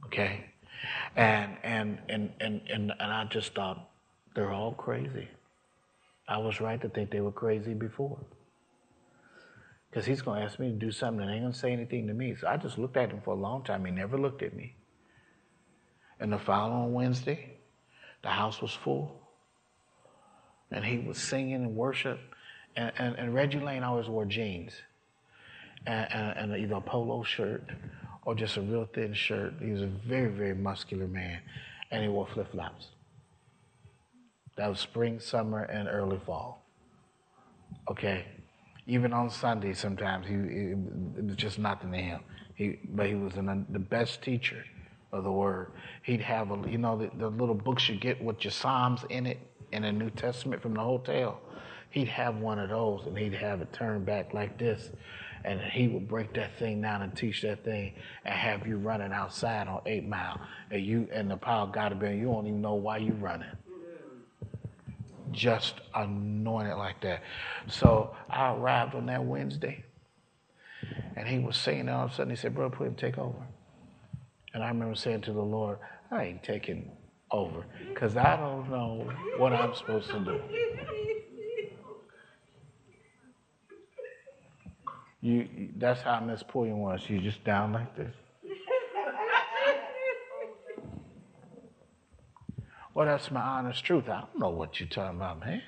Okay? 0.07 0.47
And, 1.15 1.59
and, 1.63 1.99
and, 2.09 2.33
and, 2.41 2.63
and, 2.71 2.93
and 2.99 3.13
I 3.13 3.27
just 3.27 3.55
thought, 3.55 3.91
they're 4.35 4.53
all 4.53 4.73
crazy. 4.73 5.29
I 6.27 6.39
was 6.39 6.59
right 6.61 6.81
to 6.81 6.89
think 6.89 7.11
they 7.11 7.21
were 7.21 7.33
crazy 7.33 7.75
before. 7.75 8.19
Because 9.97 10.07
he's 10.07 10.21
going 10.21 10.41
to 10.41 10.45
ask 10.45 10.59
me 10.59 10.69
to 10.69 10.75
do 10.75 10.93
something 10.93 11.23
and 11.23 11.31
ain't 11.31 11.41
going 11.41 11.55
to 11.55 11.59
say 11.59 11.73
anything 11.73 12.07
to 12.09 12.13
me. 12.13 12.37
So 12.39 12.47
I 12.47 12.59
just 12.59 12.77
looked 12.77 12.99
at 12.99 13.11
him 13.11 13.23
for 13.25 13.31
a 13.31 13.39
long 13.39 13.65
time. 13.65 13.83
He 13.87 13.91
never 13.91 14.19
looked 14.19 14.43
at 14.43 14.55
me. 14.55 14.77
And 16.21 16.31
the 16.31 16.39
following 16.39 16.93
Wednesday, 16.93 17.57
the 18.23 18.29
house 18.29 18.61
was 18.61 18.75
full. 18.75 19.19
And 20.71 20.85
he 20.85 20.99
was 20.99 21.17
singing 21.17 21.55
and 21.55 21.75
worship. 21.75 22.21
And, 22.77 22.93
and, 22.99 23.17
and 23.17 23.35
Reggie 23.35 23.59
Lane 23.59 23.83
always 23.83 24.07
wore 24.07 24.27
jeans 24.27 24.75
and, 25.87 26.13
and, 26.13 26.53
and, 26.53 26.63
either 26.63 26.75
a 26.75 26.81
polo 26.83 27.23
shirt 27.23 27.65
or 28.27 28.35
just 28.35 28.59
a 28.59 28.61
real 28.61 28.87
thin 28.93 29.15
shirt. 29.15 29.55
He 29.63 29.71
was 29.71 29.81
a 29.81 29.91
very, 30.07 30.29
very 30.29 30.55
muscular 30.55 31.07
man. 31.09 31.41
And 31.91 32.03
he 32.03 32.11
wore 32.11 32.27
flip 32.27 32.53
flops. 32.53 32.89
That 34.59 34.69
was 34.69 34.79
spring, 34.79 35.21
summer, 35.21 35.63
and 35.63 35.89
early 35.89 36.21
fall. 36.27 36.67
Okay? 37.91 38.27
Even 38.87 39.13
on 39.13 39.31
Sunday, 39.31 39.75
sometimes 39.75 40.27
he, 40.27 40.35
it, 40.35 41.25
was 41.25 41.37
just 41.37 41.59
nothing 41.59 41.91
to 41.93 41.99
him. 41.99 42.21
He, 42.55 42.79
but 42.85 43.07
he 43.07 43.15
was 43.15 43.35
an, 43.35 43.67
the 43.71 43.79
best 43.79 44.23
teacher 44.23 44.65
of 45.13 45.25
the 45.25 45.33
word. 45.33 45.73
He'd 46.03 46.21
have 46.21 46.51
a, 46.51 46.71
you 46.71 46.79
know, 46.79 46.97
the, 46.97 47.11
the 47.19 47.29
little 47.29 47.55
books 47.55 47.89
you 47.89 47.97
get 47.97 48.23
with 48.23 48.45
your 48.45 48.53
Psalms 48.53 49.05
in 49.11 49.27
it 49.27 49.39
in 49.73 49.83
the 49.83 49.93
New 49.93 50.11
Testament 50.11 50.63
from 50.63 50.75
the 50.75 50.81
hotel. 50.81 51.41
He'd 51.91 52.09
have 52.09 52.37
one 52.37 52.59
of 52.59 52.69
those 52.71 53.07
and 53.07 53.17
he'd 53.17 53.35
have 53.35 53.61
it 53.61 53.73
turned 53.73 54.07
back 54.07 54.35
like 54.35 54.59
this. 54.59 54.91
And 55.45 55.61
he 55.61 55.89
would 55.89 56.09
break 56.09 56.35
that 56.35 56.59
thing 56.59 56.81
down 56.81 57.03
and 57.03 57.17
teach 57.17 57.43
that 57.43 57.65
thing 57.65 57.95
and 58.25 58.35
have 58.35 58.67
you 58.67 58.79
running 58.79 59.13
outside 59.13 59.69
on 59.69 59.81
eight 59.87 60.07
mile. 60.07 60.41
And 60.71 60.85
you 60.85 61.09
and 61.13 61.31
the 61.31 61.37
power 61.37 61.63
of 61.63 61.73
God 61.73 61.91
to 61.91 61.95
be, 61.95 62.17
you 62.17 62.27
don't 62.27 62.47
even 62.47 62.61
know 62.61 62.75
why 62.75 62.99
you're 62.99 63.15
running. 63.15 63.49
Just 65.33 65.81
anointed 65.95 66.77
like 66.77 67.01
that. 67.03 67.23
So 67.69 68.15
I 68.31 68.53
arrived 68.53 68.95
on 68.95 69.07
that 69.07 69.25
Wednesday 69.25 69.85
and 71.17 71.27
he 71.27 71.39
was 71.39 71.57
saying 71.57 71.89
all 71.89 72.05
of 72.05 72.13
a 72.13 72.15
sudden, 72.15 72.31
he 72.31 72.37
said, 72.37 72.55
"Bro, 72.55 72.71
put 72.71 72.87
him 72.87 72.95
take 72.95 73.19
over. 73.19 73.47
And 74.55 74.63
I 74.63 74.69
remember 74.69 74.95
saying 74.95 75.23
to 75.23 75.33
the 75.33 75.43
Lord, 75.43 75.79
I 76.11 76.25
ain't 76.25 76.43
taking 76.43 76.91
over 77.31 77.65
because 77.89 78.17
I 78.17 78.37
don't 78.37 78.71
know 78.71 79.11
what 79.39 79.53
I'm 79.53 79.75
supposed 79.75 80.11
to 80.11 80.21
do. 80.21 80.41
You, 85.21 85.49
that's 85.77 86.03
how 86.03 86.21
Miss 86.21 86.43
Pulliam 86.43 86.79
was. 86.79 87.01
She's 87.01 87.23
just 87.23 87.43
down 87.43 87.73
like 87.73 87.97
this. 87.97 88.15
Well, 92.97 93.05
that's 93.05 93.31
my 93.31 93.43
honest 93.43 93.85
truth. 93.85 94.09
I 94.09 94.21
don't 94.21 94.39
know 94.39 94.49
what 94.49 94.81
you're 94.81 94.89
talking 94.89 95.19
about, 95.19 95.41
man. 95.41 95.63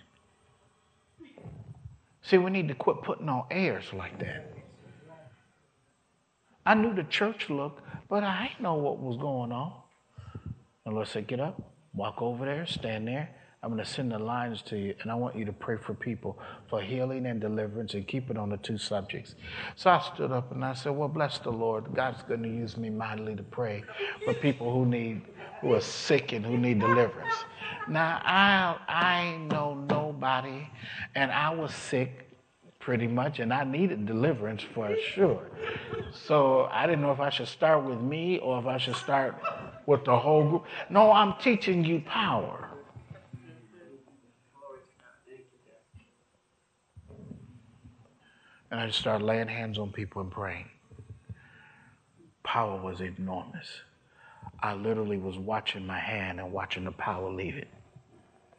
See, 2.22 2.38
we 2.38 2.50
need 2.50 2.68
to 2.68 2.74
quit 2.74 3.02
putting 3.02 3.28
on 3.28 3.44
airs 3.50 3.84
like 3.92 4.18
that. 4.20 4.50
I 6.64 6.72
knew 6.72 6.94
the 6.94 7.05
church 7.05 7.50
look, 7.50 7.82
but 8.09 8.24
I 8.24 8.48
didn't 8.48 8.62
know 8.62 8.76
what 8.76 8.98
was 8.98 9.18
going 9.18 9.53
on. 9.53 9.74
Unless 10.86 11.11
said, 11.11 11.26
Get 11.26 11.38
up, 11.38 11.61
walk 11.92 12.22
over 12.22 12.46
there, 12.46 12.66
stand 12.66 13.07
there. 13.07 13.28
I'm 13.61 13.70
going 13.70 13.84
to 13.84 13.90
send 13.90 14.12
the 14.12 14.18
lines 14.20 14.62
to 14.62 14.78
you, 14.78 14.94
and 15.02 15.11
I 15.11 15.16
want 15.16 15.34
you 15.34 15.44
to 15.44 15.52
pray 15.52 15.76
for 15.76 15.92
people 15.92 16.38
for 16.70 16.80
healing 16.80 17.26
and 17.26 17.40
deliverance 17.40 17.94
and 17.94 18.06
keep 18.06 18.30
it 18.30 18.38
on 18.38 18.50
the 18.50 18.56
two 18.59 18.78
subjects. 18.78 19.34
So 19.74 19.90
I 19.90 20.00
stood 20.14 20.30
up 20.30 20.52
and 20.52 20.64
I 20.64 20.74
said, 20.74 20.92
Well, 20.92 21.09
bless 21.09 21.38
the 21.38 21.50
Lord. 21.50 21.92
God's 21.92 22.22
going 22.22 22.44
to 22.44 22.48
use 22.48 22.76
me 22.76 22.88
mightily 22.88 23.34
to 23.34 23.42
pray 23.42 23.82
for 24.24 24.32
people 24.34 24.72
who 24.72 24.86
need, 24.86 25.22
who 25.61 25.74
are 25.74 25.80
sick 25.80 26.32
and 26.32 26.46
who 26.46 26.56
need 26.56 26.78
deliverance. 26.78 27.34
Now, 27.88 28.20
I, 28.24 28.76
I 28.86 29.36
know 29.50 29.74
nobody, 29.74 30.68
and 31.16 31.32
I 31.32 31.50
was 31.50 31.74
sick 31.74 32.28
pretty 32.78 33.09
much, 33.09 33.40
and 33.40 33.52
I 33.52 33.64
needed 33.64 34.06
deliverance 34.06 34.62
for 34.72 34.94
sure. 35.14 35.42
So 36.12 36.68
I 36.70 36.86
didn't 36.86 37.02
know 37.02 37.11
if 37.11 37.20
I 37.20 37.30
should 37.30 37.48
start 37.48 37.84
with 37.84 38.00
me 38.00 38.38
or 38.38 38.61
if 38.61 38.66
I 38.66 38.78
should 38.78 38.96
start 38.96 39.34
with 39.86 40.04
the 40.04 40.16
whole 40.16 40.48
group. 40.48 40.64
No, 40.90 41.11
I'm 41.11 41.34
teaching 41.40 41.84
you 41.84 42.00
power. 42.06 42.67
And 48.70 48.80
I 48.80 48.86
just 48.86 48.98
started 48.98 49.24
laying 49.24 49.48
hands 49.48 49.78
on 49.78 49.92
people 49.92 50.20
and 50.20 50.30
praying. 50.30 50.68
Power 52.42 52.80
was 52.80 53.00
enormous. 53.00 53.68
I 54.60 54.74
literally 54.74 55.18
was 55.18 55.38
watching 55.38 55.86
my 55.86 55.98
hand 55.98 56.40
and 56.40 56.52
watching 56.52 56.84
the 56.84 56.92
power 56.92 57.30
leave 57.30 57.56
it 57.56 57.68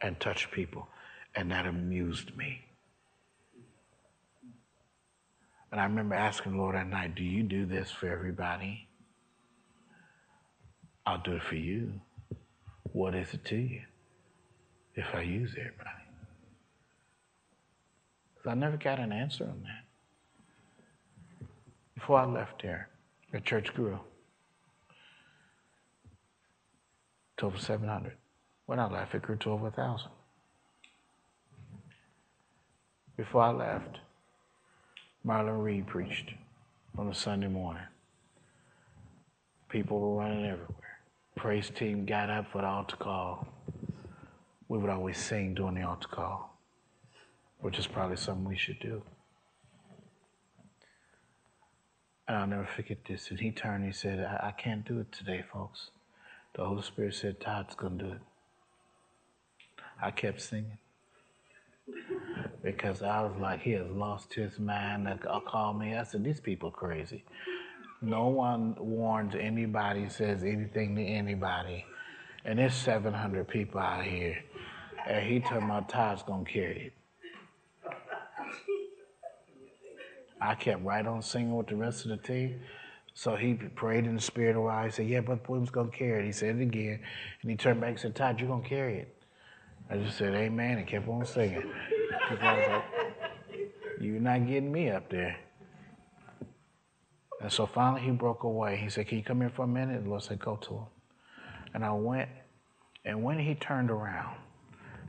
and 0.00 0.18
touch 0.18 0.50
people. 0.50 0.88
And 1.34 1.50
that 1.50 1.66
amused 1.66 2.36
me. 2.36 2.64
And 5.70 5.80
I 5.80 5.84
remember 5.84 6.16
asking 6.16 6.58
Lord 6.58 6.74
that 6.74 6.88
night, 6.88 7.14
Do 7.14 7.22
you 7.22 7.42
do 7.44 7.64
this 7.66 7.90
for 7.90 8.08
everybody? 8.08 8.88
I'll 11.06 11.22
do 11.22 11.32
it 11.32 11.42
for 11.42 11.54
you. 11.54 12.00
What 12.92 13.14
is 13.14 13.32
it 13.34 13.44
to 13.46 13.56
you 13.56 13.82
if 14.94 15.06
I 15.14 15.22
use 15.22 15.52
everybody? 15.52 15.90
Because 18.34 18.50
I 18.50 18.54
never 18.54 18.76
got 18.76 18.98
an 18.98 19.12
answer 19.12 19.44
on 19.44 19.62
that. 19.62 19.89
Before 22.00 22.20
I 22.20 22.24
left 22.24 22.62
there, 22.62 22.88
the 23.30 23.40
church 23.40 23.74
grew 23.74 24.00
to 27.36 27.46
over 27.46 27.58
700. 27.58 28.14
When 28.64 28.78
I 28.78 28.90
left, 28.90 29.14
it 29.14 29.20
grew 29.20 29.36
to 29.36 29.50
over 29.50 29.64
1,000. 29.64 30.08
Before 33.18 33.42
I 33.42 33.50
left, 33.50 33.98
Marlon 35.26 35.62
Reed 35.62 35.86
preached 35.86 36.32
on 36.96 37.08
a 37.08 37.14
Sunday 37.14 37.48
morning. 37.48 37.82
People 39.68 40.00
were 40.00 40.22
running 40.22 40.46
everywhere. 40.46 41.00
Praise 41.36 41.68
team 41.68 42.06
got 42.06 42.30
up 42.30 42.50
for 42.50 42.62
the 42.62 42.66
altar 42.66 42.96
call. 42.96 43.46
We 44.68 44.78
would 44.78 44.88
always 44.88 45.18
sing 45.18 45.52
during 45.52 45.74
the 45.74 45.82
altar 45.82 46.08
call, 46.08 46.58
which 47.60 47.78
is 47.78 47.86
probably 47.86 48.16
something 48.16 48.46
we 48.46 48.56
should 48.56 48.80
do. 48.80 49.02
And 52.30 52.38
I'll 52.38 52.46
never 52.46 52.68
forget 52.76 52.98
this. 53.08 53.28
And 53.32 53.40
he 53.40 53.50
turned 53.50 53.82
and 53.82 53.86
he 53.86 53.92
said, 53.92 54.20
I, 54.20 54.50
I 54.50 54.50
can't 54.52 54.86
do 54.86 55.00
it 55.00 55.10
today, 55.10 55.42
folks. 55.52 55.90
The 56.54 56.64
Holy 56.64 56.82
Spirit 56.82 57.16
said, 57.16 57.40
Todd's 57.40 57.74
going 57.74 57.98
to 57.98 58.04
do 58.04 58.12
it. 58.12 58.20
I 60.00 60.12
kept 60.12 60.40
singing 60.40 60.78
because 62.62 63.02
I 63.02 63.22
was 63.22 63.32
like, 63.40 63.62
he 63.62 63.72
has 63.72 63.90
lost 63.90 64.32
his 64.32 64.60
mind. 64.60 65.08
They 65.08 65.28
uh, 65.28 65.40
call 65.40 65.74
me. 65.74 65.96
I 65.96 66.04
said, 66.04 66.22
these 66.22 66.38
people 66.38 66.70
crazy. 66.70 67.24
No 68.00 68.28
one 68.28 68.76
warns 68.78 69.34
anybody, 69.34 70.08
says 70.08 70.44
anything 70.44 70.94
to 70.94 71.02
anybody. 71.02 71.84
And 72.44 72.60
there's 72.60 72.74
700 72.74 73.48
people 73.48 73.80
out 73.80 74.04
here. 74.04 74.38
And 75.04 75.26
he 75.26 75.40
told 75.40 75.64
my 75.64 75.80
Todd's 75.80 76.22
going 76.22 76.44
to 76.44 76.52
carry 76.52 76.86
it. 76.86 76.99
I 80.40 80.54
kept 80.54 80.82
right 80.84 81.06
on 81.06 81.22
singing 81.22 81.54
with 81.56 81.66
the 81.66 81.76
rest 81.76 82.04
of 82.04 82.10
the 82.10 82.16
team. 82.16 82.60
So 83.14 83.36
he 83.36 83.54
prayed 83.54 84.06
in 84.06 84.14
the 84.14 84.20
spirit 84.20 84.56
a 84.56 84.60
while. 84.60 84.84
He 84.84 84.90
said, 84.90 85.08
Yeah, 85.08 85.20
but 85.20 85.42
Pulliam's 85.42 85.70
going 85.70 85.90
to 85.90 85.96
carry 85.96 86.22
it. 86.22 86.26
He 86.26 86.32
said 86.32 86.56
it 86.56 86.62
again. 86.62 87.00
And 87.42 87.50
he 87.50 87.56
turned 87.56 87.80
back 87.80 87.90
and 87.90 88.00
said, 88.00 88.14
Todd, 88.14 88.40
you're 88.40 88.48
going 88.48 88.62
to 88.62 88.68
carry 88.68 88.98
it. 88.98 89.14
I 89.90 89.96
just 89.96 90.16
said, 90.16 90.34
Amen, 90.34 90.78
and 90.78 90.86
kept 90.86 91.08
on 91.08 91.26
singing. 91.26 91.70
Like, 92.30 92.84
you're 94.00 94.20
not 94.20 94.46
getting 94.46 94.72
me 94.72 94.88
up 94.88 95.10
there. 95.10 95.36
And 97.40 97.50
so 97.50 97.66
finally 97.66 98.02
he 98.02 98.10
broke 98.10 98.44
away. 98.44 98.76
He 98.76 98.88
said, 98.88 99.08
Can 99.08 99.18
you 99.18 99.24
come 99.24 99.40
here 99.40 99.50
for 99.50 99.64
a 99.64 99.68
minute? 99.68 100.04
The 100.04 100.10
Lord 100.10 100.22
said, 100.22 100.38
Go 100.38 100.56
to 100.56 100.70
him. 100.70 100.86
And 101.74 101.84
I 101.84 101.92
went, 101.92 102.28
and 103.04 103.22
when 103.22 103.38
he 103.38 103.54
turned 103.54 103.90
around 103.90 104.36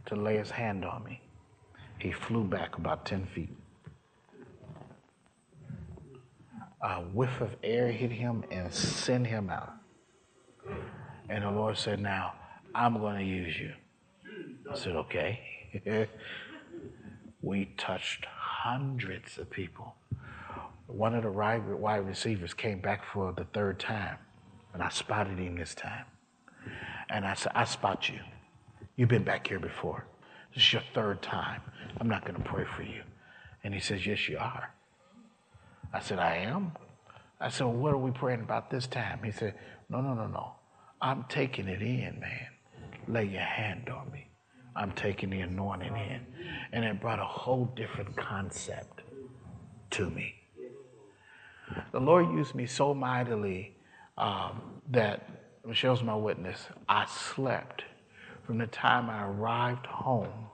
to 0.07 0.15
lay 0.15 0.37
his 0.37 0.51
hand 0.51 0.83
on 0.85 1.03
me, 1.03 1.21
he 1.99 2.11
flew 2.11 2.43
back 2.43 2.77
about 2.77 3.05
10 3.05 3.27
feet. 3.27 3.55
A 6.83 7.01
whiff 7.01 7.41
of 7.41 7.55
air 7.63 7.91
hit 7.91 8.11
him 8.11 8.43
and 8.49 8.73
sent 8.73 9.27
him 9.27 9.49
out. 9.49 9.73
And 11.29 11.43
the 11.43 11.51
Lord 11.51 11.77
said, 11.77 11.99
Now, 11.99 12.33
I'm 12.73 12.97
going 12.97 13.17
to 13.17 13.23
use 13.23 13.57
you. 13.59 13.73
I 14.69 14.75
said, 14.75 14.95
okay. 14.95 15.39
we 17.41 17.65
touched 17.77 18.25
hundreds 18.25 19.37
of 19.37 19.49
people. 19.49 19.95
One 20.87 21.15
of 21.15 21.23
the 21.23 21.31
wide 21.31 22.07
receivers 22.07 22.53
came 22.53 22.79
back 22.79 23.03
for 23.13 23.31
the 23.31 23.45
third 23.45 23.79
time, 23.79 24.17
and 24.73 24.83
I 24.83 24.89
spotted 24.89 25.39
him 25.39 25.57
this 25.57 25.73
time. 25.73 26.05
And 27.09 27.25
I 27.25 27.33
said, 27.33 27.51
I 27.55 27.65
spot 27.65 28.09
you. 28.09 28.19
You've 28.95 29.09
been 29.09 29.23
back 29.23 29.47
here 29.47 29.59
before. 29.59 30.05
This 30.53 30.63
is 30.63 30.73
your 30.73 30.83
third 30.93 31.21
time. 31.21 31.61
I'm 31.99 32.09
not 32.09 32.25
going 32.25 32.41
to 32.41 32.49
pray 32.49 32.65
for 32.75 32.83
you. 32.83 33.01
And 33.63 33.73
he 33.73 33.79
says, 33.79 34.05
Yes, 34.05 34.27
you 34.27 34.37
are. 34.37 34.73
I 35.93 35.99
said, 35.99 36.19
I 36.19 36.37
am. 36.37 36.71
I 37.39 37.49
said, 37.49 37.65
well, 37.65 37.75
what 37.75 37.93
are 37.93 37.97
we 37.97 38.11
praying 38.11 38.41
about 38.41 38.69
this 38.69 38.87
time? 38.87 39.21
He 39.23 39.31
said, 39.31 39.55
No, 39.89 39.99
no, 40.01 40.13
no, 40.13 40.27
no. 40.27 40.53
I'm 41.01 41.25
taking 41.27 41.67
it 41.67 41.81
in, 41.81 42.19
man. 42.19 42.47
Lay 43.07 43.25
your 43.25 43.41
hand 43.41 43.89
on 43.89 44.11
me. 44.11 44.27
I'm 44.75 44.91
taking 44.93 45.31
the 45.31 45.41
anointing 45.41 45.95
in. 45.95 46.21
And 46.71 46.85
it 46.85 47.01
brought 47.01 47.19
a 47.19 47.25
whole 47.25 47.65
different 47.75 48.15
concept 48.15 49.01
to 49.91 50.09
me. 50.09 50.35
The 51.91 51.99
Lord 51.99 52.29
used 52.31 52.53
me 52.53 52.67
so 52.67 52.93
mightily 52.93 53.75
um, 54.17 54.61
that 54.91 55.27
Michelle's 55.65 56.03
my 56.03 56.15
witness. 56.15 56.67
I 56.87 57.05
slept 57.05 57.83
from 58.45 58.59
the 58.59 58.67
time 58.67 59.09
I 59.09 59.25
arrived 59.25 59.85
home 59.87 60.47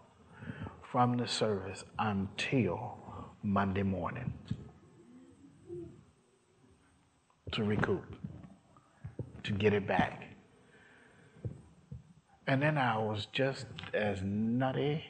from 0.92 1.18
the 1.18 1.28
service 1.28 1.84
until 2.00 2.98
Monday 3.44 3.84
morning 3.84 4.34
to 7.54 7.64
recoup, 7.64 8.04
to 9.44 9.52
get 9.52 9.74
it 9.74 9.88
back. 9.88 10.24
And 12.48 12.62
then 12.62 12.78
I 12.78 12.98
was 12.98 13.28
just 13.34 13.66
as 13.94 14.22
nutty. 14.24 15.04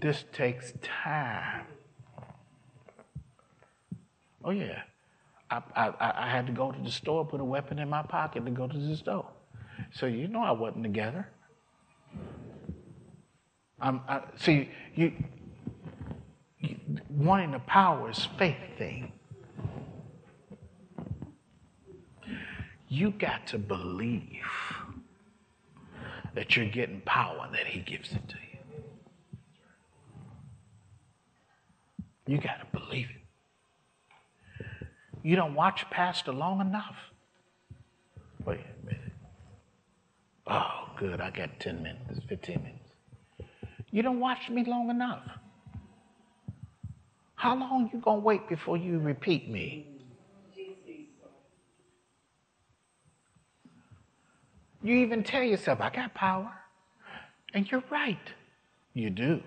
This 0.00 0.24
takes 0.32 0.72
time. 0.82 1.66
Oh, 4.44 4.50
yeah. 4.50 4.82
I, 5.50 5.62
I, 5.76 6.12
I 6.26 6.30
had 6.30 6.46
to 6.46 6.52
go 6.52 6.72
to 6.72 6.82
the 6.82 6.90
store, 6.90 7.24
put 7.24 7.40
a 7.40 7.44
weapon 7.44 7.78
in 7.78 7.88
my 7.88 8.02
pocket 8.02 8.44
to 8.44 8.50
go 8.50 8.66
to 8.66 8.76
the 8.76 8.96
store. 8.96 9.28
So 9.92 10.06
you 10.06 10.26
know 10.26 10.42
I 10.42 10.52
wasn't 10.52 10.82
together. 10.84 11.28
I'm, 13.80 14.00
I, 14.08 14.22
see, 14.36 14.70
you, 14.94 15.12
you, 16.60 16.76
wanting 17.10 17.50
the 17.50 17.58
power 17.60 18.10
is 18.10 18.28
faith 18.38 18.56
thing. 18.78 19.12
You 22.92 23.10
got 23.10 23.46
to 23.46 23.58
believe 23.58 24.44
that 26.34 26.54
you're 26.54 26.68
getting 26.68 27.00
power 27.06 27.48
that 27.50 27.66
He 27.66 27.80
gives 27.80 28.12
it 28.12 28.28
to 28.28 28.34
you. 28.36 28.58
You 32.26 32.36
got 32.36 32.58
to 32.60 32.78
believe 32.78 33.06
it. 33.08 34.86
You 35.22 35.36
don't 35.36 35.54
watch 35.54 35.86
Pastor 35.90 36.32
long 36.32 36.60
enough. 36.60 36.96
Wait 38.44 38.60
a 38.60 38.84
minute. 38.84 39.12
Oh, 40.46 40.90
good. 40.98 41.22
I 41.22 41.30
got 41.30 41.58
10 41.60 41.82
minutes, 41.82 42.20
15 42.28 42.62
minutes. 42.62 42.90
You 43.90 44.02
don't 44.02 44.20
watch 44.20 44.50
me 44.50 44.64
long 44.64 44.90
enough. 44.90 45.22
How 47.36 47.56
long 47.56 47.88
you 47.90 48.00
going 48.00 48.20
to 48.20 48.24
wait 48.24 48.50
before 48.50 48.76
you 48.76 48.98
repeat 48.98 49.48
me? 49.48 49.91
You 54.82 54.96
even 54.96 55.22
tell 55.22 55.42
yourself, 55.42 55.80
I 55.80 55.90
got 55.90 56.14
power. 56.14 56.52
And 57.54 57.70
you're 57.70 57.84
right. 57.90 58.18
You 58.94 59.10
do. 59.10 59.42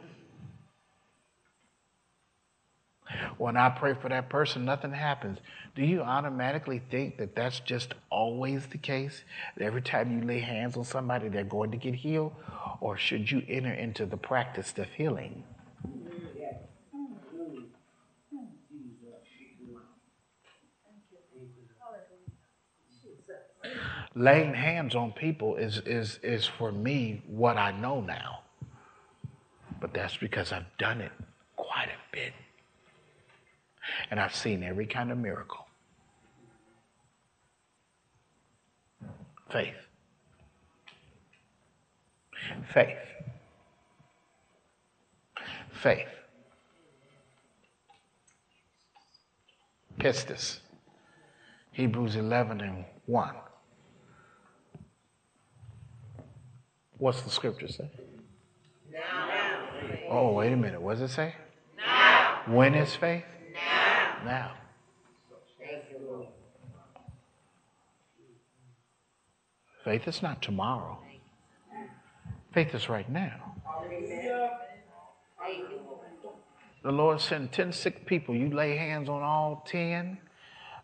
When 3.37 3.57
I 3.57 3.69
pray 3.69 3.93
for 3.93 4.09
that 4.09 4.29
person, 4.29 4.65
nothing 4.65 4.91
happens. 4.91 5.39
Do 5.75 5.83
you 5.83 6.01
automatically 6.01 6.81
think 6.89 7.17
that 7.17 7.35
that's 7.35 7.59
just 7.59 7.93
always 8.09 8.65
the 8.67 8.77
case? 8.77 9.23
That 9.57 9.65
every 9.65 9.81
time 9.81 10.11
you 10.11 10.25
lay 10.25 10.39
hands 10.39 10.77
on 10.77 10.85
somebody, 10.85 11.29
they're 11.29 11.43
going 11.43 11.71
to 11.71 11.77
get 11.77 11.95
healed? 11.95 12.33
Or 12.79 12.97
should 12.97 13.29
you 13.29 13.43
enter 13.47 13.73
into 13.73 14.05
the 14.05 14.17
practice 14.17 14.73
of 14.77 14.87
healing? 14.87 15.43
Laying 24.15 24.53
hands 24.53 24.95
on 24.95 25.11
people 25.11 25.57
is, 25.57 25.79
is, 25.79 26.19
is 26.23 26.45
for 26.45 26.71
me 26.71 27.21
what 27.27 27.57
I 27.57 27.71
know 27.71 27.99
now. 27.99 28.39
But 29.81 29.93
that's 29.93 30.15
because 30.17 30.51
I've 30.51 30.65
done 30.77 31.01
it 31.01 31.11
quite 31.57 31.89
a 31.89 32.15
bit. 32.15 32.33
And 34.09 34.19
I've 34.19 34.33
seen 34.33 34.63
every 34.63 34.87
kind 34.87 35.11
of 35.11 35.17
miracle. 35.17 35.67
Faith. 39.49 39.75
Faith. 42.73 42.97
Faith. 45.71 46.07
Pistis. 49.99 50.59
Hebrews 51.73 52.15
11 52.15 52.61
and 52.61 52.85
1. 53.05 53.35
What's 57.05 57.21
the 57.21 57.29
scripture 57.29 57.67
say? 57.67 57.87
Now. 58.91 59.29
Oh, 60.09 60.31
wait 60.31 60.51
a 60.51 60.55
minute. 60.55 60.81
What 60.81 60.97
does 60.97 61.11
it 61.11 61.13
say? 61.13 61.35
Now. 61.77 62.41
When 62.47 62.73
is 62.73 62.95
faith? 62.95 63.23
Now. 63.53 64.17
Now. 64.25 64.51
Faith 69.83 70.07
is 70.07 70.23
not 70.23 70.41
tomorrow. 70.41 70.97
Faith 72.55 72.73
is 72.73 72.89
right 72.89 73.07
now. 73.07 73.53
The 76.81 76.91
Lord 76.91 77.21
sent 77.21 77.51
10 77.51 77.71
sick 77.71 78.07
people. 78.07 78.33
You 78.33 78.49
lay 78.49 78.77
hands 78.77 79.09
on 79.09 79.21
all 79.21 79.63
10 79.67 80.17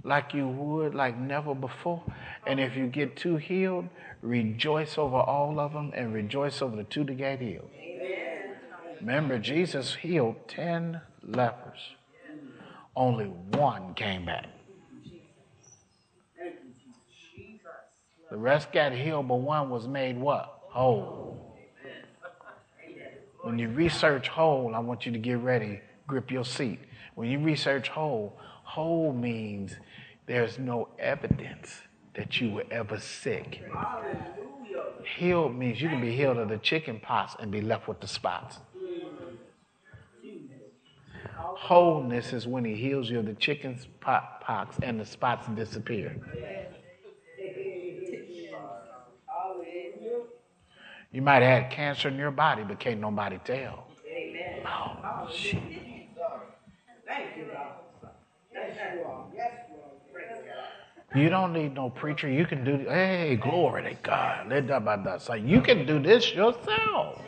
like 0.03 0.33
you 0.33 0.47
would 0.47 0.95
like 0.95 1.17
never 1.17 1.53
before. 1.53 2.03
And 2.45 2.59
if 2.59 2.75
you 2.75 2.87
get 2.87 3.15
two 3.15 3.37
healed, 3.37 3.87
rejoice 4.21 4.97
over 4.97 5.17
all 5.17 5.59
of 5.59 5.73
them 5.73 5.91
and 5.95 6.13
rejoice 6.13 6.61
over 6.61 6.75
the 6.75 6.83
two 6.83 7.03
that 7.03 7.17
get 7.17 7.39
healed. 7.39 7.69
Remember, 8.99 9.39
Jesus 9.39 9.95
healed 9.95 10.35
10 10.47 11.01
lepers. 11.23 11.79
Only 12.95 13.25
one 13.25 13.93
came 13.93 14.25
back. 14.25 14.47
The 18.29 18.37
rest 18.37 18.71
got 18.71 18.93
healed, 18.93 19.27
but 19.27 19.35
one 19.35 19.69
was 19.69 19.87
made 19.87 20.17
what? 20.17 20.61
Whole. 20.69 21.57
When 23.41 23.57
you 23.57 23.69
research 23.69 24.27
whole, 24.27 24.75
I 24.75 24.79
want 24.79 25.05
you 25.05 25.11
to 25.11 25.17
get 25.17 25.39
ready, 25.39 25.81
grip 26.07 26.31
your 26.31 26.45
seat. 26.45 26.79
When 27.15 27.29
you 27.29 27.39
research 27.39 27.89
whole, 27.89 28.37
whole 28.71 29.11
means 29.11 29.75
there's 30.27 30.57
no 30.57 30.87
evidence 30.97 31.81
that 32.13 32.39
you 32.39 32.51
were 32.51 32.63
ever 32.71 32.97
sick. 32.99 33.61
Healed 35.17 35.57
means 35.57 35.81
you 35.81 35.89
can 35.89 35.99
be 35.99 36.15
healed 36.15 36.37
of 36.37 36.47
the 36.47 36.57
chicken 36.57 36.97
pox 37.01 37.35
and 37.39 37.51
be 37.51 37.59
left 37.59 37.89
with 37.89 37.99
the 37.99 38.07
spots. 38.07 38.59
Wholeness 41.35 42.31
is 42.31 42.47
when 42.47 42.63
he 42.63 42.75
heals 42.75 43.09
you 43.09 43.19
of 43.19 43.25
the 43.25 43.33
chicken 43.33 43.77
pox 43.99 44.77
and 44.81 44.97
the 44.99 45.05
spots 45.05 45.47
disappear. 45.53 46.15
You 51.11 51.21
might 51.21 51.43
have 51.43 51.63
had 51.63 51.71
cancer 51.71 52.07
in 52.07 52.15
your 52.15 52.31
body, 52.31 52.63
but 52.63 52.79
can't 52.79 53.01
nobody 53.01 53.37
tell. 53.43 53.87
Amen. 54.07 54.65
Oh, 54.65 55.27
shit. 55.29 55.61
Thank 57.05 57.35
you, 57.35 57.47
You 61.13 61.29
don't 61.29 61.51
need 61.51 61.75
no 61.75 61.89
preacher. 61.89 62.29
You 62.29 62.45
can 62.45 62.63
do. 62.63 62.77
Hey, 62.87 63.35
glory 63.35 63.83
to 63.83 63.93
God. 64.01 64.49
You 65.45 65.61
can 65.61 65.85
do 65.85 65.99
this 65.99 66.33
yourself. 66.33 67.21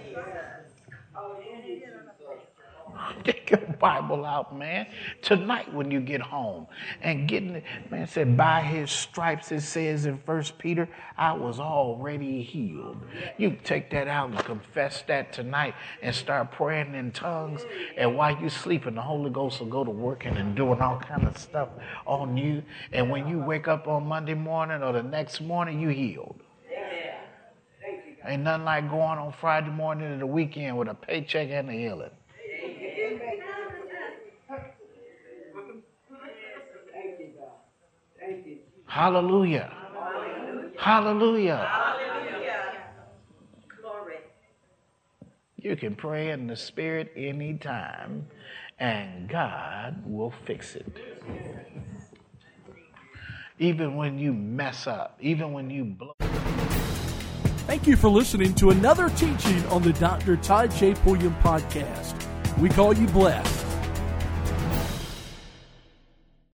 Get 3.24 3.49
your 3.49 3.59
Bible 3.80 4.26
out, 4.26 4.57
man. 4.57 4.88
Tonight 5.22 5.74
when 5.74 5.91
you 5.91 5.99
get 5.99 6.22
home 6.22 6.68
and 7.01 7.28
getting 7.28 7.55
it, 7.55 7.64
man 7.89 8.07
said, 8.07 8.36
by 8.36 8.61
his 8.61 8.91
stripes, 8.91 9.51
it 9.51 9.61
says 9.61 10.05
in 10.05 10.18
First 10.26 10.57
Peter, 10.57 10.89
I 11.18 11.34
was 11.34 11.59
already 11.59 12.41
healed. 12.41 12.97
You 13.38 13.57
take 13.64 13.89
that 13.91 14.07
out 14.07 14.32
and 14.32 14.39
confess 14.39 15.03
that 15.07 15.34
tonight 15.34 15.76
and 16.01 16.16
start 16.16 16.51
praying 16.51 16.95
in 16.95 17.11
tongues. 17.11 17.61
And 17.97 18.16
while 18.16 18.38
you 18.41 18.49
sleeping, 18.49 18.95
the 18.95 19.01
Holy 19.01 19.30
Ghost 19.30 19.59
will 19.59 19.68
go 19.68 19.84
to 19.84 19.91
working 19.91 20.38
and 20.38 20.55
doing 20.55 20.82
all 20.82 20.99
kind 20.99 21.28
of 21.28 21.38
stuff 21.38 21.70
on 22.05 22.38
you. 22.38 22.64
And 22.91 23.09
when 23.09 23.28
you 23.28 23.39
wake 23.39 23.68
up 23.68 23.88
on 23.88 24.05
Monday 24.07 24.34
morning 24.34 24.82
or 24.82 24.93
the 24.93 25.03
next 25.03 25.41
morning, 25.41 25.80
you 25.80 25.89
healed. 25.89 26.39
Ain't 28.26 28.43
nothing 28.43 28.64
like 28.64 28.89
going 28.89 29.20
on 29.20 29.34
Friday 29.34 29.70
morning 29.70 30.14
to 30.14 30.18
the 30.18 30.26
weekend 30.26 30.78
with 30.78 30.88
a 30.88 30.93
paycheck 30.93 31.49
and 31.49 31.70
a 31.70 31.74
healing. 31.74 32.09
Hallelujah. 38.93 39.73
Hallelujah. 40.77 41.67
Glory. 43.81 44.17
You 45.57 45.75
can 45.75 45.95
pray 45.95 46.29
in 46.29 46.45
the 46.45 46.55
Spirit 46.55 47.11
anytime, 47.15 48.27
and 48.77 49.27
God 49.27 50.03
will 50.05 50.31
fix 50.45 50.75
it. 50.75 50.85
Even 53.57 53.95
when 53.95 54.19
you 54.19 54.31
mess 54.31 54.85
up, 54.85 55.17
even 55.19 55.53
when 55.53 55.71
you 55.71 55.85
blow. 55.85 56.13
Thank 57.65 57.87
you 57.87 57.95
for 57.95 58.09
listening 58.09 58.53
to 58.55 58.69
another 58.69 59.09
teaching 59.09 59.65
on 59.69 59.81
the 59.81 59.93
Dr. 59.93 60.37
Todd 60.37 60.69
J. 60.69 60.93
Pulliam 60.93 61.35
podcast. 61.41 62.13
We 62.59 62.69
call 62.69 62.93
you 62.93 63.07
blessed 63.07 63.62